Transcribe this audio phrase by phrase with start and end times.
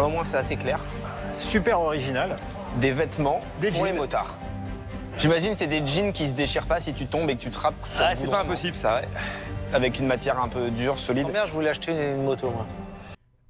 [0.00, 0.80] Au moins c'est assez clair.
[1.32, 2.36] Super original.
[2.80, 3.98] Des vêtements Des pour les jeans.
[3.98, 4.38] motards.
[5.18, 7.58] J'imagine c'est des jeans qui se déchirent pas si tu tombes et que tu te
[7.58, 9.08] rappes sur Ah, c'est pas impossible ça, ouais.
[9.74, 11.26] Avec une matière un peu dure, solide.
[11.26, 12.66] Combien je voulais acheter une moto, moi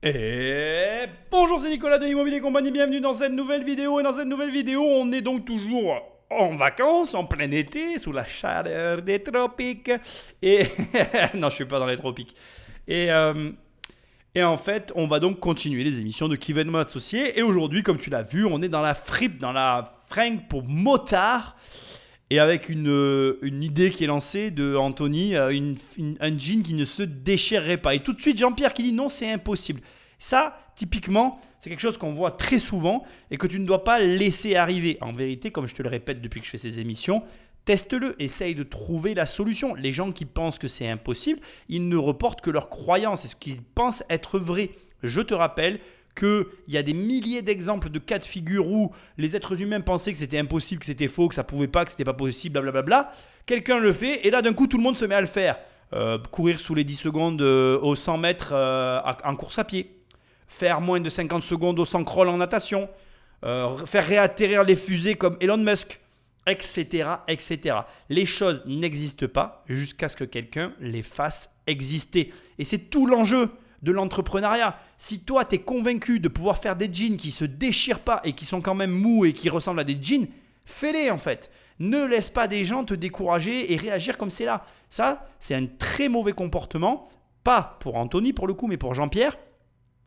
[0.02, 4.00] Et bonjour, c'est Nicolas de Immobilier Compagnie, bienvenue dans cette nouvelle vidéo.
[4.00, 5.94] Et dans cette nouvelle vidéo, on est donc toujours
[6.30, 9.92] en vacances, en plein été, sous la chaleur des tropiques.
[10.42, 10.64] Et
[11.34, 12.34] non, je suis pas dans les tropiques.
[12.88, 13.50] Et, euh,
[14.34, 17.38] et en fait, on va donc continuer les émissions de Kevin Associé.
[17.38, 20.62] Et aujourd'hui, comme tu l'as vu, on est dans la fripe, dans la fringue pour
[20.62, 21.56] motard.
[22.32, 25.74] Et avec une, euh, une idée qui est lancée de Anthony, euh,
[26.20, 27.96] un jean qui ne se déchirerait pas.
[27.96, 29.80] Et tout de suite, Jean-Pierre qui dit non, c'est impossible.
[30.20, 33.02] Ça, typiquement, c'est quelque chose qu'on voit très souvent
[33.32, 34.96] et que tu ne dois pas laisser arriver.
[35.00, 37.24] En vérité, comme je te le répète depuis que je fais ces émissions,
[37.64, 39.74] teste-le, essaye de trouver la solution.
[39.74, 43.36] Les gens qui pensent que c'est impossible, ils ne reportent que leurs croyances et ce
[43.36, 44.70] qu'ils pensent être vrai.
[45.02, 45.80] Je te rappelle
[46.14, 50.12] qu'il y a des milliers d'exemples de cas de figure où les êtres humains pensaient
[50.12, 53.12] que c'était impossible, que c'était faux, que ça pouvait pas, que c'était pas possible, blablabla.
[53.46, 55.58] Quelqu'un le fait et là d'un coup tout le monde se met à le faire.
[55.92, 59.96] Euh, courir sous les 10 secondes euh, aux 100 mètres euh, en course à pied.
[60.46, 62.88] Faire moins de 50 secondes au 100 crawl en natation.
[63.42, 65.98] Faire réatterrir les fusées comme Elon Musk.
[66.46, 67.06] Etc.
[67.28, 67.76] etc.
[68.08, 72.32] Les choses n'existent pas jusqu'à ce que quelqu'un les fasse exister.
[72.58, 73.50] Et c'est tout l'enjeu
[73.82, 74.78] de l'entrepreneuriat.
[74.98, 78.32] Si toi, tu es convaincu de pouvoir faire des jeans qui se déchirent pas et
[78.32, 80.26] qui sont quand même mous et qui ressemblent à des jeans,
[80.64, 81.50] fais-les en fait.
[81.78, 84.66] Ne laisse pas des gens te décourager et réagir comme c'est là.
[84.90, 87.08] Ça, c'est un très mauvais comportement.
[87.42, 89.38] Pas pour Anthony pour le coup, mais pour Jean-Pierre,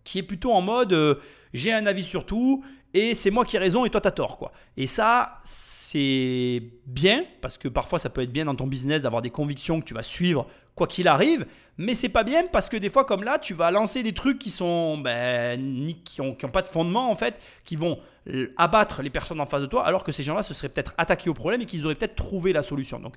[0.04, 1.16] qui est plutôt en mode euh,
[1.54, 4.38] j'ai un avis sur tout et c'est moi qui ai raison et toi t'as tort
[4.38, 4.52] quoi.
[4.78, 9.22] Et ça c'est bien parce que parfois ça peut être bien dans ton business d'avoir
[9.22, 11.46] des convictions que tu vas suivre quoi qu'il arrive,
[11.78, 14.40] mais c'est pas bien parce que des fois comme là tu vas lancer des trucs
[14.40, 19.02] qui sont ben, qui ont, qui pas de fondement en fait, qui vont euh, abattre
[19.02, 21.34] les personnes en face de toi alors que ces gens-là se seraient peut-être attaqués au
[21.34, 23.00] problème et qu'ils auraient peut-être trouvé la solution.
[23.00, 23.16] Donc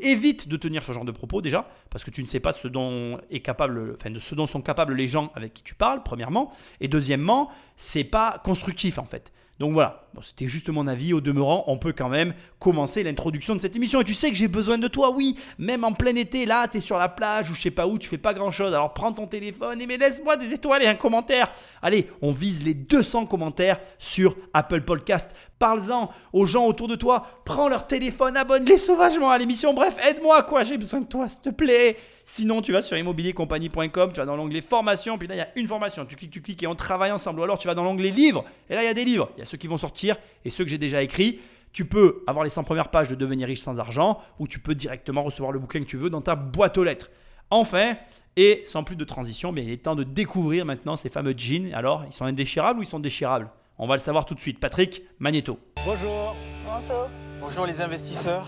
[0.00, 2.68] évite de tenir ce genre de propos déjà parce que tu ne sais pas ce
[2.68, 6.02] dont est capable, enfin de ce dont sont capables les gens avec qui tu parles
[6.04, 9.32] premièrement et deuxièmement c'est pas constructif en fait.
[9.62, 11.14] Donc voilà, c'était juste mon avis.
[11.14, 14.00] Au demeurant, on peut quand même commencer l'introduction de cette émission.
[14.00, 15.36] Et tu sais que j'ai besoin de toi, oui.
[15.56, 17.96] Même en plein été, là, tu es sur la plage ou je sais pas où,
[17.96, 18.74] tu fais pas grand chose.
[18.74, 21.52] Alors prends ton téléphone et laisse-moi des étoiles et un commentaire.
[21.80, 25.30] Allez, on vise les 200 commentaires sur Apple Podcast.
[25.60, 27.24] Parle-en aux gens autour de toi.
[27.44, 29.74] Prends leur téléphone, abonne-les sauvagement à l'émission.
[29.74, 30.64] Bref, aide-moi, quoi.
[30.64, 31.96] J'ai besoin de toi, s'il te plaît.
[32.34, 35.48] Sinon, tu vas sur immobiliercompagnie.com, tu vas dans l'onglet formation, puis là, il y a
[35.54, 36.06] une formation.
[36.06, 37.40] Tu cliques, tu cliques et on travaille ensemble.
[37.40, 39.28] Ou alors, tu vas dans l'onglet livres, et là, il y a des livres.
[39.36, 41.40] Il y a ceux qui vont sortir et ceux que j'ai déjà écrits.
[41.74, 44.74] Tu peux avoir les 100 premières pages de Devenir riche sans argent, ou tu peux
[44.74, 47.10] directement recevoir le bouquin que tu veux dans ta boîte aux lettres.
[47.50, 47.96] Enfin,
[48.36, 51.74] et sans plus de transition, mais il est temps de découvrir maintenant ces fameux jeans.
[51.74, 53.50] Alors, ils sont indéchirables ou ils sont déchirables?
[53.76, 54.58] On va le savoir tout de suite.
[54.58, 55.58] Patrick Magneto.
[55.84, 56.34] Bonjour.
[56.64, 57.10] Bonjour.
[57.40, 58.46] Bonjour les investisseurs.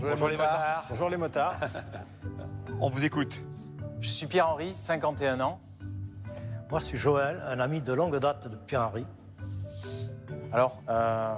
[0.00, 0.86] Bonjour les motards.
[0.88, 1.54] Bonjour les motards.
[2.82, 3.38] On vous écoute.
[4.00, 5.60] Je suis Pierre-Henri, 51 ans.
[6.70, 9.04] Moi, je suis Joël, un ami de longue date de Pierre-Henri.
[10.50, 11.34] Alors, euh,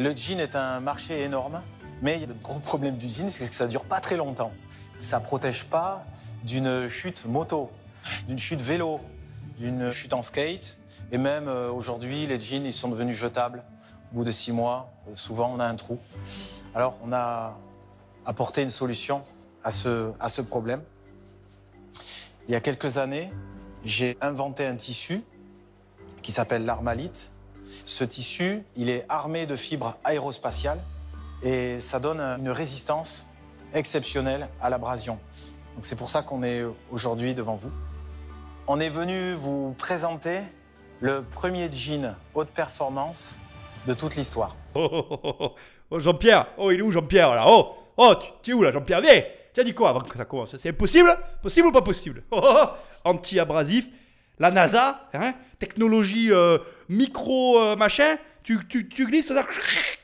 [0.00, 1.62] le jean est un marché énorme,
[2.02, 4.50] mais le gros problème du jean, c'est que ça dure pas très longtemps.
[5.00, 6.02] Ça protège pas
[6.42, 7.70] d'une chute moto,
[8.26, 8.98] d'une chute vélo,
[9.58, 10.76] d'une chute en skate.
[11.12, 13.62] Et même euh, aujourd'hui, les jeans, ils sont devenus jetables.
[14.10, 16.00] Au bout de six mois, euh, souvent, on a un trou.
[16.74, 17.56] Alors, on a
[18.26, 19.22] apporté une solution
[19.64, 20.82] à ce, à ce problème.
[22.46, 23.30] Il y a quelques années,
[23.84, 25.22] j'ai inventé un tissu
[26.22, 27.32] qui s'appelle l'armalite.
[27.84, 30.80] Ce tissu, il est armé de fibres aérospatiales
[31.42, 33.30] et ça donne une résistance
[33.72, 35.18] exceptionnelle à l'abrasion.
[35.74, 37.70] Donc c'est pour ça qu'on est aujourd'hui devant vous.
[38.66, 40.40] On est venu vous présenter
[41.00, 43.40] le premier jean haute performance
[43.86, 44.56] de toute l'histoire.
[44.74, 45.54] Oh, oh, oh,
[45.90, 47.34] oh, Jean-Pierre Oh, il est où Jean-Pierre?
[47.34, 49.00] Là Oh, oh, tu, tu es où là Jean-Pierre?
[49.00, 49.22] Viens
[49.54, 50.56] Tu as dit quoi avant que ça commence?
[50.56, 51.16] C'est possible?
[51.40, 52.24] Possible ou pas possible?
[52.32, 52.68] Oh, oh, oh,
[53.04, 53.86] Anti-abrasif,
[54.40, 56.58] la NASA, hein, technologie euh,
[56.88, 59.32] micro euh, machin, tu, tu, glisses,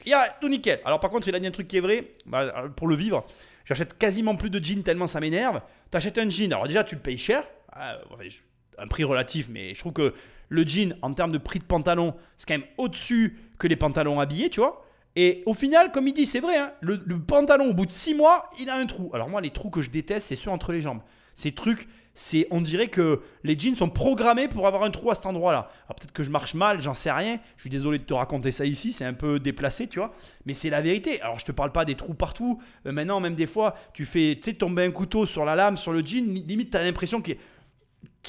[0.07, 0.81] il tout nickel.
[0.85, 3.27] Alors par contre, il a dit un truc qui est vrai, bah, pour le vivre,
[3.65, 5.61] j'achète quasiment plus de jeans tellement ça m'énerve.
[5.91, 7.43] T'achètes un jean, alors déjà tu le payes cher,
[7.73, 10.15] un prix relatif, mais je trouve que
[10.49, 14.21] le jean, en termes de prix de pantalon, c'est quand même au-dessus que les pantalons
[14.21, 14.87] habillés, tu vois.
[15.17, 18.15] Et au final, comme il dit, c'est vrai, hein, le, pantalon, au bout de 6
[18.15, 19.11] mois, il a un trou.
[19.13, 21.01] Alors moi, les trous que je déteste, c'est ceux entre les jambes.
[21.35, 25.15] Ces trucs, c'est, on dirait que les jeans sont programmés pour avoir un trou à
[25.15, 25.71] cet endroit-là.
[25.87, 27.39] Alors peut-être que je marche mal, j'en sais rien.
[27.57, 30.13] Je suis désolé de te raconter ça ici, c'est un peu déplacé, tu vois.
[30.45, 31.21] Mais c'est la vérité.
[31.23, 32.61] Alors je te parle pas des trous partout.
[32.87, 36.05] Euh, maintenant, même des fois, tu fais, tomber un couteau sur la lame, sur le
[36.05, 37.37] jean, li- limite, tu as l'impression qu'il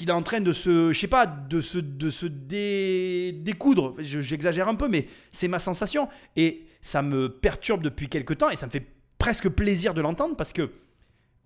[0.07, 3.95] est en train de se, je sais pas, de se, de se dé- découdre.
[3.99, 6.07] Je- J'exagère un peu, mais c'est ma sensation.
[6.35, 8.85] Et ça me perturbe depuis quelques temps et ça me fait
[9.17, 10.71] presque plaisir de l'entendre parce que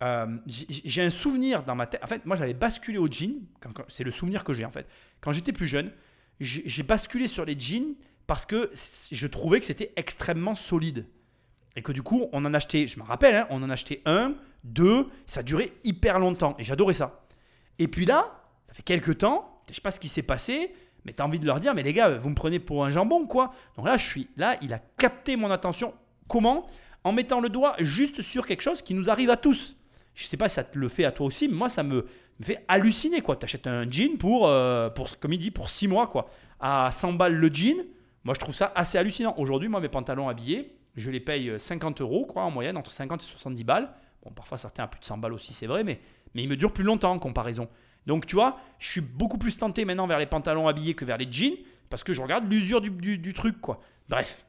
[0.04, 2.04] euh, j'ai un souvenir dans ma tête.
[2.04, 3.42] En fait, moi, j'avais basculé au jean.
[3.88, 4.88] C'est le souvenir que j'ai en fait.
[5.22, 5.92] Quand j'étais plus jeune,
[6.40, 7.96] j'ai basculé sur les jeans
[8.28, 8.72] parce que
[9.12, 11.06] je trouvais que c'était extrêmement solide.
[11.76, 14.36] Et que du coup, on en achetait, je me rappelle, hein, on en achetait un,
[14.64, 16.56] deux, ça durait hyper longtemps.
[16.58, 17.26] Et j'adorais ça.
[17.80, 20.74] Et puis là, ça fait quelques temps, je sais pas ce qui s'est passé,
[21.06, 22.90] mais tu as envie de leur dire, mais les gars, vous me prenez pour un
[22.90, 23.54] jambon, quoi.
[23.78, 25.94] Donc là, je suis là, il a capté mon attention.
[26.28, 26.68] Comment?
[27.04, 29.76] En mettant le doigt juste sur quelque chose qui nous arrive à tous.
[30.16, 32.08] Je sais pas si ça te le fait à toi aussi, mais moi, ça me,
[32.42, 33.36] fait halluciner, quoi.
[33.36, 36.30] Tu achètes un jean pour, euh, pour, comme il dit, pour 6 mois, quoi.
[36.60, 37.78] À 100 balles le jean,
[38.24, 39.36] moi, je trouve ça assez hallucinant.
[39.38, 42.92] Aujourd'hui, moi, mes pantalons habillés, je les paye euh, 50 euros, quoi, en moyenne, entre
[42.92, 43.92] 50 et 70 balles.
[44.24, 46.00] Bon, parfois, certains à plus de 100 balles aussi, c'est vrai, mais,
[46.34, 47.68] mais ils me durent plus longtemps en comparaison.
[48.06, 51.18] Donc, tu vois, je suis beaucoup plus tenté maintenant vers les pantalons habillés que vers
[51.18, 51.56] les jeans,
[51.90, 53.82] parce que je regarde l'usure du, du- truc, quoi.
[54.10, 54.46] Bref.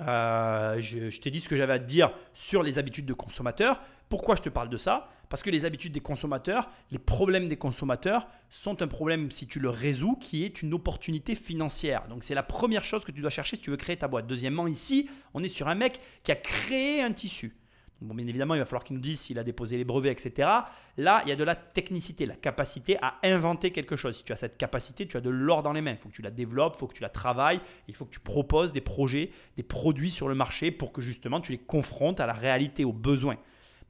[0.00, 3.14] Euh, je, je t'ai dit ce que j'avais à te dire sur les habitudes de
[3.14, 3.80] consommateurs.
[4.08, 5.10] Pourquoi je te parle de ça?
[5.28, 9.60] Parce que les habitudes des consommateurs, les problèmes des consommateurs sont un problème, si tu
[9.60, 12.08] le résous, qui est une opportunité financière.
[12.08, 14.26] Donc c'est la première chose que tu dois chercher si tu veux créer ta boîte.
[14.26, 17.57] Deuxièmement, ici, on est sur un mec qui a créé un tissu.
[18.00, 20.48] Bon, bien évidemment, il va falloir qu'il nous dise s'il a déposé les brevets, etc.
[20.96, 24.18] Là, il y a de la technicité, la capacité à inventer quelque chose.
[24.18, 25.92] Si tu as cette capacité, tu as de l'or dans les mains.
[25.92, 28.12] Il faut que tu la développes, il faut que tu la travailles, il faut que
[28.12, 32.20] tu proposes des projets, des produits sur le marché pour que justement tu les confrontes
[32.20, 33.36] à la réalité, aux besoins.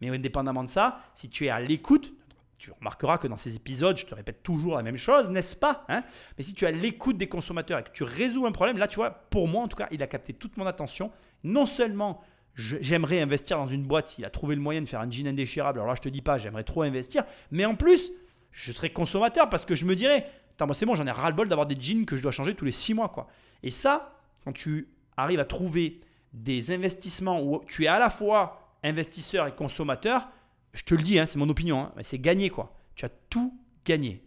[0.01, 2.15] Mais indépendamment de ça, si tu es à l'écoute,
[2.57, 5.85] tu remarqueras que dans ces épisodes, je te répète toujours la même chose, n'est-ce pas
[5.89, 6.03] hein?
[6.37, 8.97] Mais si tu à l'écoute des consommateurs et que tu résous un problème, là, tu
[8.97, 11.13] vois, pour moi, en tout cas, il a capté toute mon attention.
[11.45, 12.21] Non seulement
[12.59, 15.79] j'aimerais investir dans une boîte s'il a trouvé le moyen de faire un jean indéchirable,
[15.79, 18.11] alors là, je te dis pas, j'aimerais trop investir, mais en plus,
[18.51, 20.29] je serais consommateur parce que je me dirais,
[20.61, 22.73] moi, c'est bon, j'en ai ras-le-bol d'avoir des jeans que je dois changer tous les
[22.73, 23.29] 6 mois, quoi.
[23.63, 24.13] Et ça,
[24.45, 26.01] quand tu arrives à trouver
[26.33, 30.29] des investissements où tu es à la fois investisseur et consommateur,
[30.73, 32.75] je te le dis, hein, c'est mon opinion, hein, c'est gagné, quoi.
[32.95, 34.25] Tu as tout gagné.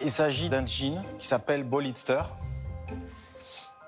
[0.00, 2.22] Il s'agit d'un jean qui s'appelle Bolidster.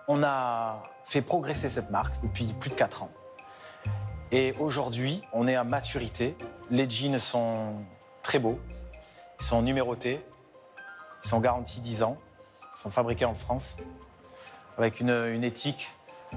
[0.08, 3.10] On a fait progresser cette marque depuis plus de 4 ans.
[4.32, 6.36] Et aujourd'hui, on est à maturité.
[6.70, 7.74] Les jeans sont
[8.22, 8.58] très beaux.
[9.40, 10.20] Ils sont numérotés.
[11.24, 12.16] Ils sont garantis 10 ans.
[12.76, 13.76] Ils sont fabriqués en France.
[14.78, 15.94] Avec une, éthique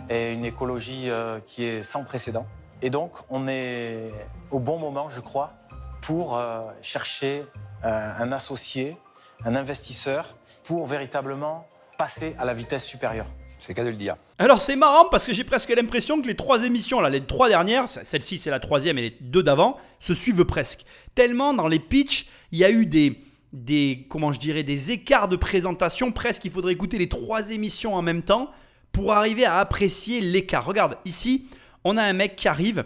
[0.09, 2.45] et une écologie euh, qui est sans précédent.
[2.81, 4.11] Et donc, on est
[4.51, 5.53] au bon moment, je crois,
[6.01, 7.45] pour euh, chercher
[7.83, 8.97] euh, un associé,
[9.43, 13.25] un investisseur, pour véritablement passer à la vitesse supérieure.
[13.59, 14.15] C'est cas de le dire.
[14.37, 17.49] Alors c'est marrant parce que j'ai presque l'impression que les trois émissions, là, les trois
[17.49, 20.85] dernières, celle-ci c'est la troisième et les deux d'avant, se suivent presque.
[21.13, 23.21] Tellement dans les pitchs, il y a eu des,
[23.51, 26.11] des, comment je dirais, des écarts de présentation.
[26.11, 28.49] Presque, il faudrait écouter les trois émissions en même temps
[28.91, 30.65] pour arriver à apprécier l'écart.
[30.65, 31.45] Regarde, ici,
[31.83, 32.85] on a un mec qui arrive,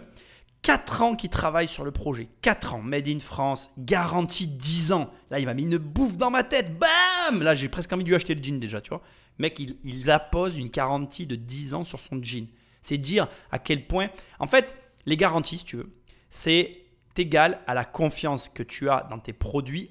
[0.64, 2.28] 4 ans qui travaille sur le projet.
[2.40, 5.10] 4 ans, made in France, garantie 10 ans.
[5.30, 6.78] Là, il m'a mis une bouffe dans ma tête.
[6.78, 9.02] Bam Là, j'ai presque envie de lui acheter le jean déjà, tu vois.
[9.38, 12.48] Mec, il, il appose une garantie de 10 ans sur son jean.
[12.80, 14.08] C'est dire à quel point.
[14.38, 14.74] En fait,
[15.04, 15.94] les garanties, si tu veux,
[16.30, 16.80] c'est
[17.16, 19.90] égal à la confiance que tu as dans tes produits,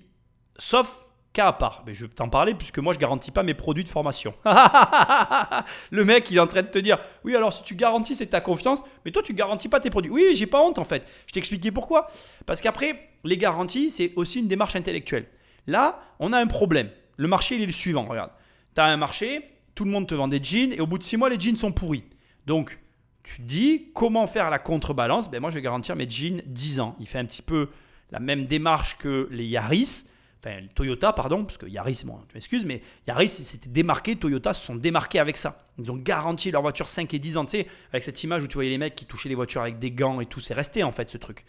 [0.58, 1.84] sauf cas à part.
[1.86, 4.34] Mais je vais t'en parler puisque moi, je garantis pas mes produits de formation.
[5.92, 8.28] le mec, il est en train de te dire Oui, alors si tu garantis, c'est
[8.28, 10.12] ta confiance, mais toi, tu garantis pas tes produits.
[10.12, 11.08] Oui, j'ai pas honte en fait.
[11.28, 12.08] Je t'ai expliqué pourquoi.
[12.46, 15.28] Parce qu'après, les garanties, c'est aussi une démarche intellectuelle.
[15.68, 16.90] Là, on a un problème.
[17.18, 18.06] Le marché, il est le suivant.
[18.06, 18.32] Regarde.
[18.76, 21.04] Tu as un marché, tout le monde te vend des jeans, et au bout de
[21.04, 22.04] 6 mois, les jeans sont pourris.
[22.46, 22.80] Donc,
[23.24, 25.30] tu dis comment faire la contrebalance?
[25.30, 26.96] Ben moi, je vais garantir mes jeans 10 ans.
[27.00, 27.70] Il fait un petit peu
[28.12, 30.06] la même démarche que les Yaris.
[30.46, 34.54] Enfin, Toyota, pardon, parce que Yaris, bon, tu m'excuses, mais Yaris, ils s'étaient démarqués, Toyota
[34.54, 35.64] se sont démarqués avec ça.
[35.80, 38.48] Ils ont garanti leur voiture 5 et 10 ans, tu sais, avec cette image où
[38.48, 40.84] tu voyais les mecs qui touchaient les voitures avec des gants et tout, c'est resté
[40.84, 41.46] en fait ce truc.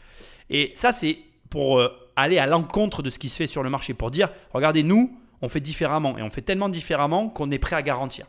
[0.49, 1.19] Et ça, c'est
[1.51, 4.29] pour euh, aller à l'encontre de ce qui se fait sur le marché, pour dire,
[4.53, 8.27] regardez, nous, on fait différemment, et on fait tellement différemment qu'on est prêt à garantir.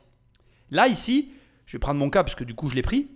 [0.72, 1.30] Là, ici,
[1.68, 3.08] je vais prendre mon cas, parce que du coup, je l'ai pris.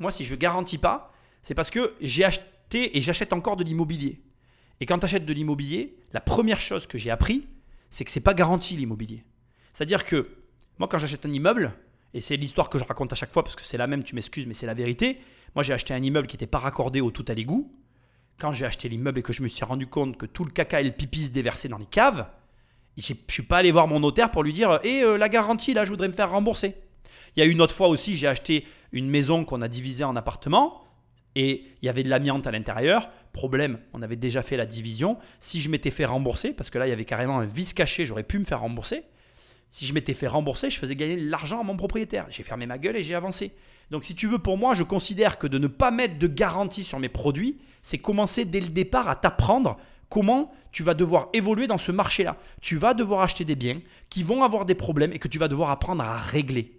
[0.00, 3.64] Moi, si je ne garantis pas, c'est parce que j'ai acheté et j'achète encore de
[3.64, 4.22] l'immobilier.
[4.80, 7.46] Et quand tu achètes de l'immobilier, la première chose que j'ai appris,
[7.90, 9.24] c'est que c'est pas garanti l'immobilier.
[9.72, 10.28] C'est-à-dire que
[10.78, 11.72] moi, quand j'achète un immeuble,
[12.14, 14.14] et c'est l'histoire que je raconte à chaque fois parce que c'est la même, tu
[14.14, 15.18] m'excuses, mais c'est la vérité.
[15.54, 17.72] Moi, j'ai acheté un immeuble qui n'était pas raccordé au tout à l'égout.
[18.38, 20.80] Quand j'ai acheté l'immeuble et que je me suis rendu compte que tout le caca
[20.80, 22.28] et le pipi se déversaient dans les caves,
[22.96, 25.84] je ne suis pas allé voir mon notaire pour lui dire Et la garantie, là,
[25.84, 26.74] je voudrais me faire rembourser.
[27.36, 30.16] Il y a une autre fois aussi, j'ai acheté une maison qu'on a divisée en
[30.16, 30.82] appartements.
[31.34, 33.10] Et il y avait de l'amiante à l'intérieur.
[33.32, 35.18] Problème, on avait déjà fait la division.
[35.40, 38.06] Si je m'étais fait rembourser, parce que là il y avait carrément un vice caché,
[38.06, 39.04] j'aurais pu me faire rembourser.
[39.68, 42.26] Si je m'étais fait rembourser, je faisais gagner de l'argent à mon propriétaire.
[42.30, 43.52] J'ai fermé ma gueule et j'ai avancé.
[43.90, 46.84] Donc si tu veux, pour moi, je considère que de ne pas mettre de garantie
[46.84, 51.66] sur mes produits, c'est commencer dès le départ à t'apprendre comment tu vas devoir évoluer
[51.66, 52.36] dans ce marché-là.
[52.60, 55.48] Tu vas devoir acheter des biens qui vont avoir des problèmes et que tu vas
[55.48, 56.77] devoir apprendre à régler.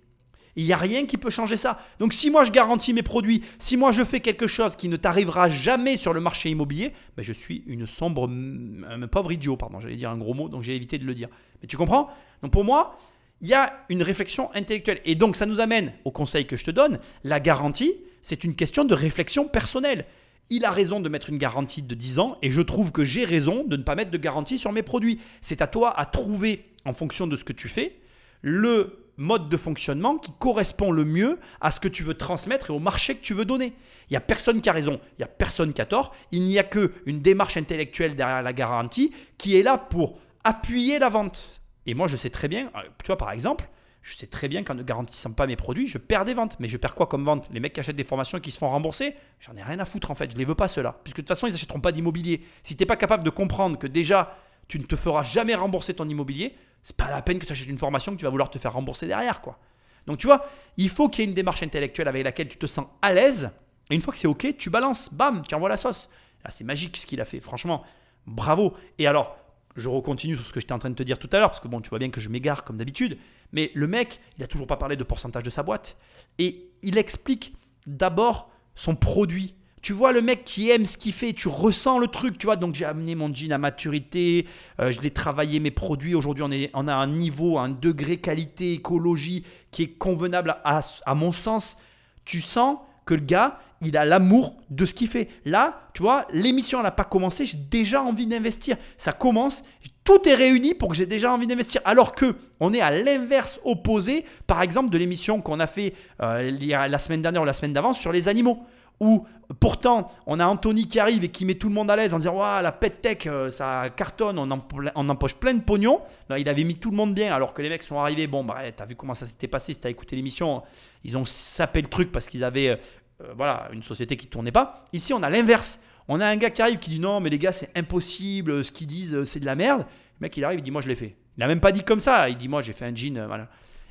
[0.59, 1.79] Il n'y a rien qui peut changer ça.
[1.99, 4.97] Donc si moi je garantis mes produits, si moi je fais quelque chose qui ne
[4.97, 9.79] t'arrivera jamais sur le marché immobilier, ben je suis une sombre, un pauvre idiot, pardon,
[9.79, 11.29] j'allais dire un gros mot, donc j'ai évité de le dire.
[11.61, 12.09] Mais tu comprends?
[12.41, 12.99] Donc pour moi,
[13.39, 14.99] il y a une réflexion intellectuelle.
[15.05, 16.99] Et donc ça nous amène au conseil que je te donne.
[17.23, 20.07] La garantie, c'est une question de réflexion personnelle.
[20.49, 23.23] Il a raison de mettre une garantie de 10 ans et je trouve que j'ai
[23.23, 25.21] raison de ne pas mettre de garantie sur mes produits.
[25.39, 27.95] C'est à toi à trouver, en fonction de ce que tu fais,
[28.41, 32.73] le mode de fonctionnement qui correspond le mieux à ce que tu veux transmettre et
[32.73, 33.73] au marché que tu veux donner.
[34.09, 36.15] Il n'y a personne qui a raison, il n'y a personne qui a tort.
[36.31, 41.09] Il n'y a qu'une démarche intellectuelle derrière la garantie qui est là pour appuyer la
[41.09, 41.61] vente.
[41.85, 43.69] Et moi, je sais très bien, euh, tu vois, par exemple,
[44.01, 46.55] je sais très bien qu'en ne garantissant pas mes produits, je perds des ventes.
[46.59, 47.47] Mais je perds quoi comme vente?
[47.51, 49.85] Les mecs qui achètent des formations et qui se font rembourser, j'en ai rien à
[49.85, 50.29] foutre en fait.
[50.29, 50.99] Je ne les veux pas ceux-là.
[51.03, 52.43] Puisque de toute façon, ils n'achèteront pas d'immobilier.
[52.63, 54.37] Si tu n'es pas capable de comprendre que déjà,
[54.69, 57.67] tu ne te feras jamais rembourser ton immobilier, c'est pas la peine que tu achètes
[57.67, 59.59] une formation que tu vas vouloir te faire rembourser derrière, quoi.
[60.05, 60.45] Donc tu vois,
[60.77, 63.51] il faut qu'il y ait une démarche intellectuelle avec laquelle tu te sens à l'aise.
[63.89, 66.09] Et une fois que c'est ok, tu balances, bam, tu envoies la sauce.
[66.43, 67.41] Là, c'est magique ce qu'il a fait.
[67.41, 67.83] Franchement,
[68.25, 68.75] bravo.
[68.97, 69.35] Et alors,
[69.75, 71.59] je recontinue sur ce que j'étais en train de te dire tout à l'heure, parce
[71.59, 73.17] que bon, tu vois bien que je m'égare comme d'habitude.
[73.51, 75.97] Mais le mec, il a toujours pas parlé de pourcentage de sa boîte.
[76.37, 77.55] Et il explique
[77.87, 79.55] d'abord son produit.
[79.81, 82.55] Tu vois le mec qui aime ce qu'il fait, tu ressens le truc, tu vois.
[82.55, 84.45] Donc j'ai amené mon jean à maturité,
[84.79, 86.15] euh, je l'ai travaillé mes produits.
[86.15, 90.81] Aujourd'hui, on, est, on a un niveau, un degré qualité, écologie qui est convenable à,
[91.05, 91.77] à mon sens.
[92.25, 95.29] Tu sens que le gars, il a l'amour de ce qu'il fait.
[95.45, 98.75] Là, tu vois, l'émission n'a pas commencé, j'ai déjà envie d'investir.
[98.97, 99.63] Ça commence,
[100.03, 101.81] tout est réuni pour que j'ai déjà envie d'investir.
[101.85, 106.51] Alors que on est à l'inverse opposé, par exemple, de l'émission qu'on a fait euh,
[106.59, 108.65] la semaine dernière ou la semaine d'avant sur les animaux
[108.99, 109.25] où
[109.59, 112.19] pourtant on a Anthony qui arrive et qui met tout le monde à l'aise en
[112.19, 114.49] disant la pet tech, euh, ça cartonne, on,
[114.95, 116.01] on empoche plein de pognon.
[116.37, 118.27] Il avait mis tout le monde bien alors que les mecs sont arrivés.
[118.27, 120.63] Bon, bah, t'as vu comment ça s'était passé si t'as écouté l'émission.
[121.03, 122.75] Ils ont sapé le truc parce qu'ils avaient euh,
[123.21, 124.85] euh, voilà, une société qui tournait pas.
[124.93, 125.79] Ici, on a l'inverse.
[126.07, 128.71] On a un gars qui arrive qui dit Non, mais les gars, c'est impossible, ce
[128.71, 129.85] qu'ils disent, c'est de la merde.
[130.19, 131.15] Le mec, il arrive, il dit Moi, je l'ai fait.
[131.37, 132.29] Il n'a même pas dit comme ça.
[132.29, 133.19] Il dit Moi, j'ai fait un jean.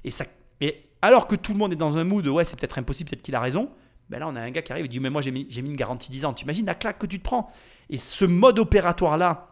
[0.04, 0.24] Et, ça,
[0.60, 3.22] et alors que tout le monde est dans un mood Ouais, c'est peut-être impossible, peut-être
[3.22, 3.70] qu'il a raison
[4.08, 5.76] ben là, on a un gars qui arrive et dit Mais moi, j'ai mis, une
[5.76, 6.32] garantie 10 ans.
[6.32, 7.50] Tu imagines la claque que tu te prends
[7.90, 9.48] Et ce mode opératoire-là,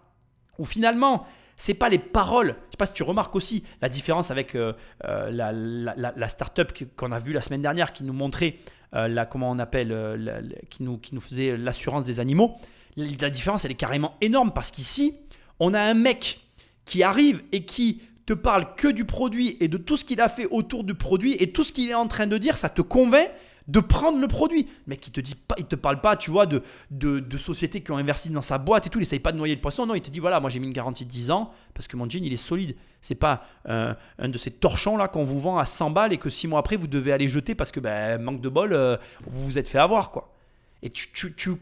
[0.58, 2.56] où finalement, c'est pas les paroles.
[2.66, 4.72] Je sais pas si tu remarques aussi la différence avec euh,
[5.04, 8.56] euh, la, la, la, start-up qu'on a vue la semaine dernière qui nous montrait
[8.94, 12.56] euh, la, comment on appelle, qui, nous, qui nous faisait l'assurance des animaux.
[12.96, 15.16] La différence, elle est carrément énorme parce qu'ici,
[15.60, 16.40] on a un mec
[16.86, 20.28] qui arrive et qui te parle que du produit et de tout ce qu'il a
[20.28, 22.82] fait autour du produit et tout ce qu'il est en train de dire, ça te
[22.82, 23.28] convainc
[23.68, 24.68] de prendre le produit.
[24.86, 27.90] Mais qui te dit pas, il te parle pas, tu vois, de, de, sociétés qui
[27.90, 28.98] ont investi dans sa boîte et tout.
[28.98, 29.86] Il essaye pas de noyer le poisson.
[29.86, 31.96] Non, il te dit voilà, moi j'ai mis une garantie de 10 ans parce que
[31.96, 32.76] mon jean il est solide.
[33.00, 36.18] C'est pas euh, un de ces torchons là qu'on vous vend à 100 balles et
[36.18, 38.96] que 6 mois après vous devez aller jeter parce que ben, manque de bol, euh,
[39.26, 40.32] vous vous êtes fait avoir quoi.
[40.82, 41.52] Et tu, tu, tu,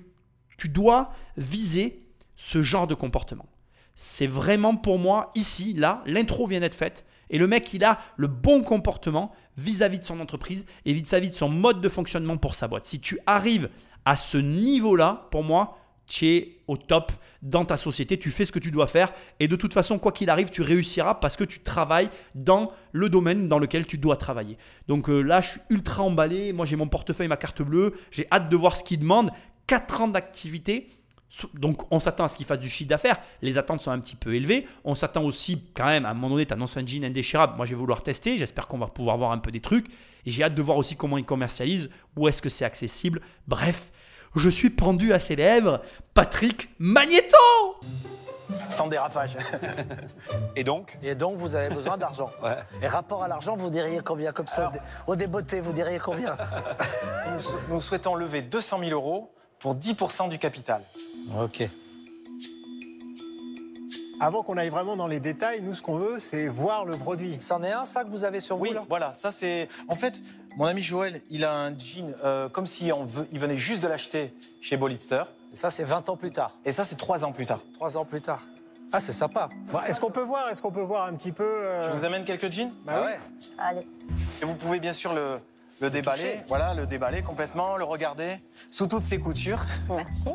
[0.59, 2.05] tu dois viser
[2.37, 3.47] ce genre de comportement.
[3.95, 7.05] C'est vraiment pour moi ici, là, l'intro vient d'être faite.
[7.31, 11.35] Et le mec, il a le bon comportement vis-à-vis de son entreprise et vis-à-vis de
[11.35, 12.87] son mode de fonctionnement pour sa boîte.
[12.87, 13.69] Si tu arrives
[14.04, 17.12] à ce niveau-là, pour moi, tu es au top
[17.43, 20.12] dans ta société, tu fais ce que tu dois faire et de toute façon, quoi
[20.12, 24.16] qu'il arrive, tu réussiras parce que tu travailles dans le domaine dans lequel tu dois
[24.16, 24.59] travailler.
[24.88, 26.52] Donc euh, là, je suis ultra emballé.
[26.52, 27.95] Moi, j'ai mon portefeuille, ma carte bleue.
[28.11, 29.31] J'ai hâte de voir ce qu'il demande.
[29.66, 30.88] 4 ans d'activité
[31.55, 33.19] donc on s'attend à ce qu'il fasse du chiffre d'affaires.
[33.43, 34.67] Les attentes sont un petit peu élevées.
[34.85, 37.57] On s'attend aussi quand même, à un moment donné, tu annonces un jean indéchirable.
[37.57, 38.38] Moi, je vais vouloir tester.
[38.38, 39.87] J'espère qu'on va pouvoir voir un peu des trucs.
[40.26, 43.21] Et j'ai hâte de voir aussi comment il commercialise, où est-ce que c'est accessible.
[43.47, 43.93] Bref,
[44.37, 45.81] je suis pendu à ses lèvres.
[46.14, 47.37] Patrick Magneto
[48.71, 49.37] Sans dérapage.
[50.57, 50.99] Et donc?
[51.03, 52.31] Et donc, vous avez besoin d'argent.
[52.83, 54.73] Et rapport à l'argent, vous diriez combien comme ça?
[55.07, 56.37] Au débeauté, vous diriez combien?
[57.31, 60.83] Nous, nous souhaitons lever 200 000 euros pour 10% du capital.
[61.38, 61.69] Ok.
[64.21, 67.37] Avant qu'on aille vraiment dans les détails, nous, ce qu'on veut, c'est voir le produit.
[67.40, 69.12] C'en est un, ça, que vous avez sur oui, vous, là voilà.
[69.12, 69.69] Ça, c'est...
[69.88, 70.21] En fait,
[70.57, 73.26] mon ami Joël, il a un jean euh, comme si on veut...
[73.33, 75.25] il venait juste de l'acheter chez Bolitzer.
[75.52, 76.52] Et ça, c'est 20 ans plus tard.
[76.64, 77.61] Et ça, c'est 3 ans plus tard.
[77.75, 78.43] 3 ans plus tard.
[78.93, 79.49] Ah, c'est sympa.
[79.88, 82.25] est-ce qu'on peut voir Est-ce qu'on peut voir un petit peu euh, Je vous amène
[82.25, 83.19] quelques jeans Bah ouais.
[83.59, 83.87] Allez.
[84.40, 85.38] Et vous pouvez bien sûr le,
[85.81, 88.37] Le déballer, voilà, le déballer complètement, le regarder
[88.71, 89.64] sous toutes ses coutures.
[89.88, 90.28] Merci.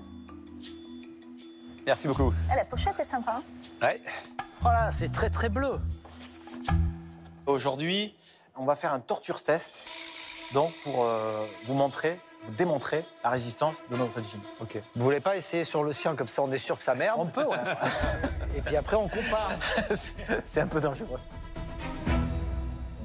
[1.90, 2.32] Merci beaucoup.
[2.52, 3.38] Ah, la pochette est sympa.
[3.40, 3.44] hein.
[3.82, 4.00] Ouais.
[4.62, 5.80] Voilà, c'est très très bleu.
[7.48, 8.16] Aujourd'hui,
[8.56, 9.90] on va faire un torture test,
[10.54, 14.40] donc pour euh, vous montrer, vous démontrer la résistance de notre jean.
[14.62, 14.80] Ok.
[14.96, 17.16] Vous voulez pas essayer sur le sien, comme ça on est sûr que ça merde?
[17.20, 17.58] On peut, ouais.
[18.56, 19.54] Et puis après on compare.
[20.44, 21.20] C'est un peu dangereux.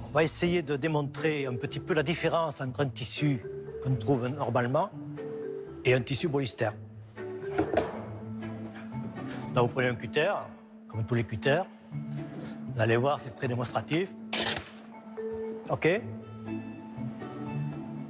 [0.06, 3.42] On va essayer de démontrer un petit peu la différence entre un tissu
[3.82, 4.90] qu'on trouve normalement
[5.86, 6.68] et un tissu polyester.
[9.54, 10.32] Là, vous prenez un cutter,
[10.88, 11.64] comme tous les cutters.
[12.74, 14.10] Vous allez voir, c'est très démonstratif.
[15.70, 15.88] OK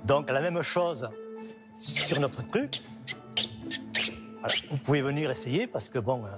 [0.05, 1.09] Donc, la même chose
[1.79, 2.81] sur notre truc.
[4.41, 4.55] Voilà.
[4.71, 6.29] Vous pouvez venir essayer parce que, bon, euh,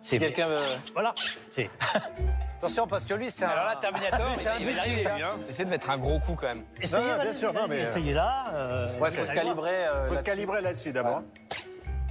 [0.00, 0.16] c'est...
[0.16, 0.58] Si quelqu'un veut...
[0.94, 1.14] Voilà,
[1.50, 1.70] c'est...
[2.58, 3.48] Attention, parce que lui, c'est un.
[3.48, 5.14] Alors là, Terminator, c'est un budget, là.
[5.14, 5.30] lui, hein.
[5.48, 6.64] Essaye de mettre un gros coup quand même.
[6.80, 8.46] Essayez, Non, non, bien sûr, non, mais, euh, Essayez là.
[8.54, 9.70] euh, Ouais, faut se calibrer.
[9.86, 10.22] euh, faut se là-dessus.
[10.24, 11.22] calibrer là-dessus d'abord.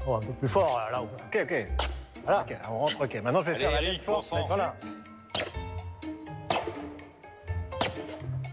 [0.06, 1.02] Oh, un peu plus fort, là.
[1.02, 1.68] où- Ok, ok.
[2.26, 2.42] Voilà.
[2.42, 3.22] Ok, on rentre, ok.
[3.24, 4.30] Maintenant, je vais Allez, faire la Eric, même force.
[4.30, 4.48] concentre.
[4.56, 4.76] Voilà.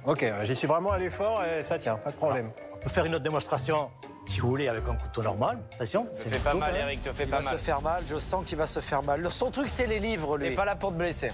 [0.05, 2.51] Ok, j'y suis vraiment allé fort et ça tient, pas de problème.
[2.75, 3.89] On peut faire une autre démonstration,
[4.27, 5.61] si vous voulez, avec un couteau normal.
[5.75, 6.07] Attention.
[6.07, 6.81] Te c'est fais pas plutôt, mal, hein.
[6.83, 7.59] Eric, te fais Il pas va se mal.
[7.61, 9.25] faire mal, je sens qu'il va se faire mal.
[9.31, 10.57] Son truc, c'est les livres, T'es lui.
[10.57, 11.31] pas là pour te blesser.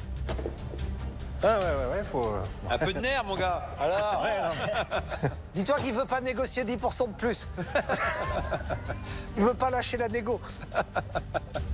[1.43, 2.25] Ah ouais, ouais, ouais, faut.
[2.27, 3.67] euh, Un peu de nerf, mon gars.
[3.81, 4.25] Alors,
[5.55, 7.47] dis-toi qu'il veut pas négocier 10% de plus.
[9.37, 10.41] Il veut pas lâcher la négo.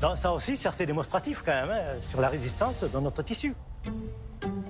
[0.03, 3.55] Dans ça aussi, c'est assez démonstratif quand même, hein, sur la résistance de notre tissu.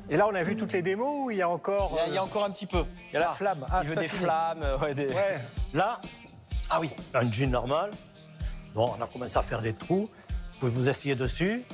[0.08, 1.90] Et là, on a vu toutes les démos ou il y a encore.
[1.94, 2.84] Il y a- il y a encore un petit peu.
[3.10, 3.66] Il y a la flamme.
[3.72, 4.22] Ah, Il veut des fini.
[4.22, 5.06] flammes, euh, ouais, des...
[5.10, 5.40] euh, Ouais.
[5.72, 6.00] Là,
[6.70, 6.90] Ah oui.
[7.14, 7.90] un jean normal.
[8.74, 10.08] Bon, on a commencé à faire des trous.
[10.52, 11.64] Vous pouvez vous essayer dessus.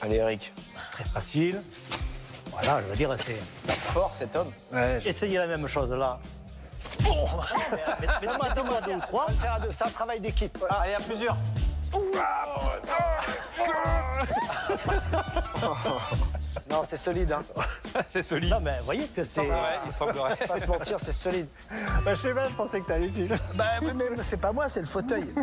[0.00, 0.54] Allez, Eric.
[0.92, 1.60] Très facile.
[2.50, 3.72] Voilà, je veux dire, c'est...
[3.72, 4.52] Fort cet homme.
[4.72, 6.18] Ouais, je- Essayez la même chose là.
[7.08, 7.26] Oh
[8.00, 9.24] Mettez-moi mettez-moi deux ou trois.
[9.28, 10.58] On va le faire à deux, c'est un travail d'équipe.
[10.68, 11.36] Ah, allez, à plusieurs.
[16.70, 17.42] Non, c'est solide, hein.
[18.08, 18.48] C'est solide.
[18.50, 19.42] Non, mais vous voyez que c'est...
[19.42, 20.36] Ouais, il semblerait.
[20.36, 21.46] Pas se mentir, c'est solide.
[22.02, 23.36] Bah, je sais pas, je pensais que t'allais dire.
[23.54, 25.34] Bah oui, mais c'est pas moi, c'est le fauteuil.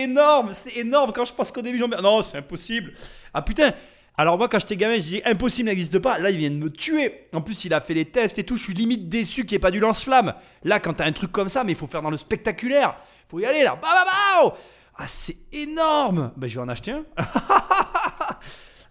[0.00, 1.12] énorme, c'est énorme.
[1.12, 2.92] Quand je pense qu'au début, j'en non, c'est impossible.
[3.32, 3.72] Ah putain.
[4.18, 6.18] Alors moi, quand j'étais gamin, je disais impossible n'existe pas.
[6.18, 7.28] Là, il vient de me tuer.
[7.32, 8.56] En plus, il a fait les tests et tout.
[8.56, 10.34] Je suis limite déçu qu'il n'y ait pas du lance-flamme.
[10.64, 12.96] Là, quand t'as un truc comme ça, mais il faut faire dans le spectaculaire.
[13.28, 13.78] Faut y aller là.
[13.80, 14.56] Bah, bah, bah
[14.96, 16.32] Ah, c'est énorme.
[16.36, 17.04] Bah, je vais en acheter un.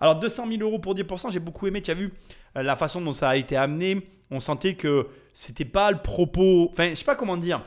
[0.02, 2.12] Alors 200 000 euros pour 10%, j'ai beaucoup aimé, tu as vu
[2.58, 4.10] euh, la façon dont ça a été amené.
[4.32, 6.70] On sentait que c'était pas le propos.
[6.72, 7.64] Enfin, je sais pas comment dire.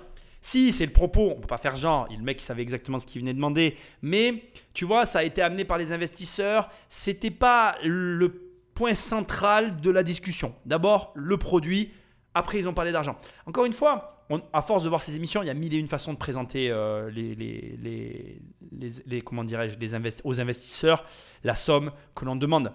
[0.47, 2.07] Si, c'est le propos, on peut pas faire genre.
[2.11, 3.79] Le mec, il savait exactement ce qu'il venait demander.
[4.03, 6.69] Mais tu vois, ça a été amené par les investisseurs.
[6.91, 10.55] C'était pas le point central de la discussion.
[10.67, 11.93] D'abord, le produit.
[12.35, 13.17] Après, ils ont parlé d'argent.
[13.47, 15.89] Encore une fois, à force de voir ces émissions, il y a mille et une
[15.89, 18.43] façons de présenter euh, les,
[19.25, 21.07] comment dirais-je, les aux investisseurs
[21.43, 22.71] la somme que l'on demande.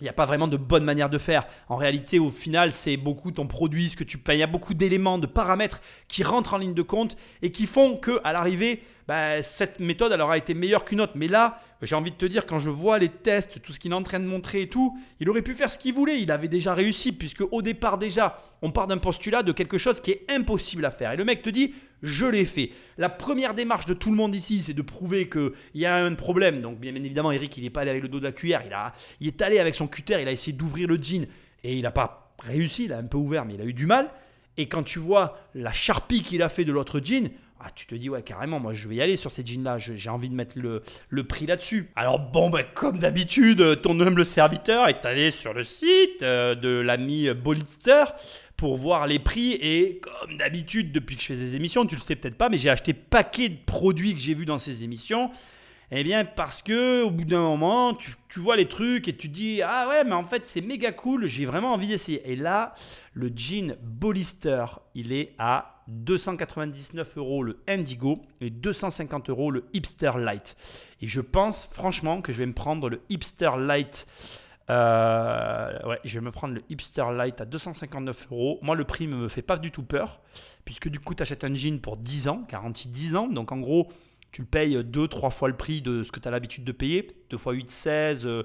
[0.00, 1.44] Il n'y a pas vraiment de bonne manière de faire.
[1.68, 4.36] En réalité, au final, c'est beaucoup ton produit, ce que tu payes.
[4.36, 7.66] Il y a beaucoup d'éléments, de paramètres qui rentrent en ligne de compte et qui
[7.66, 11.14] font que, à l'arrivée, bah, cette méthode elle aura été meilleure qu'une autre.
[11.16, 13.90] Mais là, j'ai envie de te dire, quand je vois les tests, tout ce qu'il
[13.90, 16.20] est en train de montrer et tout, il aurait pu faire ce qu'il voulait.
[16.20, 20.00] Il avait déjà réussi, puisque au départ, déjà, on part d'un postulat de quelque chose
[20.00, 21.12] qui est impossible à faire.
[21.12, 22.70] Et le mec te dit, je l'ai fait.
[22.96, 26.14] La première démarche de tout le monde ici, c'est de prouver qu'il y a un
[26.14, 26.60] problème.
[26.60, 28.62] Donc, bien évidemment, Eric, il n'est pas allé avec le dos de la cuillère.
[29.20, 31.26] Il, est allé avec son cutter, il a essayé d'ouvrir le jean.
[31.64, 33.86] Et il n'a pas réussi, il a un peu ouvert, mais il a eu du
[33.86, 34.10] mal.
[34.56, 37.30] Et quand tu vois la charpie qu'il a fait de l'autre jean,
[37.60, 39.94] ah, tu te dis, ouais, carrément, moi je vais y aller sur ces jeans-là, Je-
[39.94, 41.90] j'ai envie de mettre le, le prix là-dessus.
[41.96, 46.68] Alors, bon, bah, comme d'habitude, ton humble serviteur est allé sur le site euh, de
[46.68, 48.04] l'ami Bolitzer
[48.58, 49.52] pour voir les prix.
[49.52, 52.58] Et comme d'habitude, depuis que je fais des émissions, tu le sais peut-être pas, mais
[52.58, 55.30] j'ai acheté paquet de produits que j'ai vus dans ces émissions.
[55.90, 59.62] Eh bien, parce que au bout d'un moment, tu, vois les trucs et tu dis
[59.62, 62.30] Ah ouais, mais en fait, c'est méga cool, j'ai vraiment envie d'essayer.
[62.30, 62.74] Et là,
[63.14, 70.12] le jean Bollister, il est à 299 euros le Indigo et 250 euros le Hipster
[70.18, 70.56] Light.
[71.00, 74.06] Et je pense franchement que je vais me prendre le Hipster Light.
[74.70, 78.58] Euh, ouais, je vais me prendre le Hipster Light à 259 euros.
[78.62, 80.20] Moi, le prix ne me fait pas du tout peur,
[80.64, 83.28] puisque du coup, tu achètes un jean pour 10 ans, garantie 10 ans.
[83.28, 83.88] Donc, en gros,
[84.30, 87.16] tu le payes 2-3 fois le prix de ce que tu as l'habitude de payer.
[87.30, 88.26] 2 fois 8, 16.
[88.26, 88.42] euh,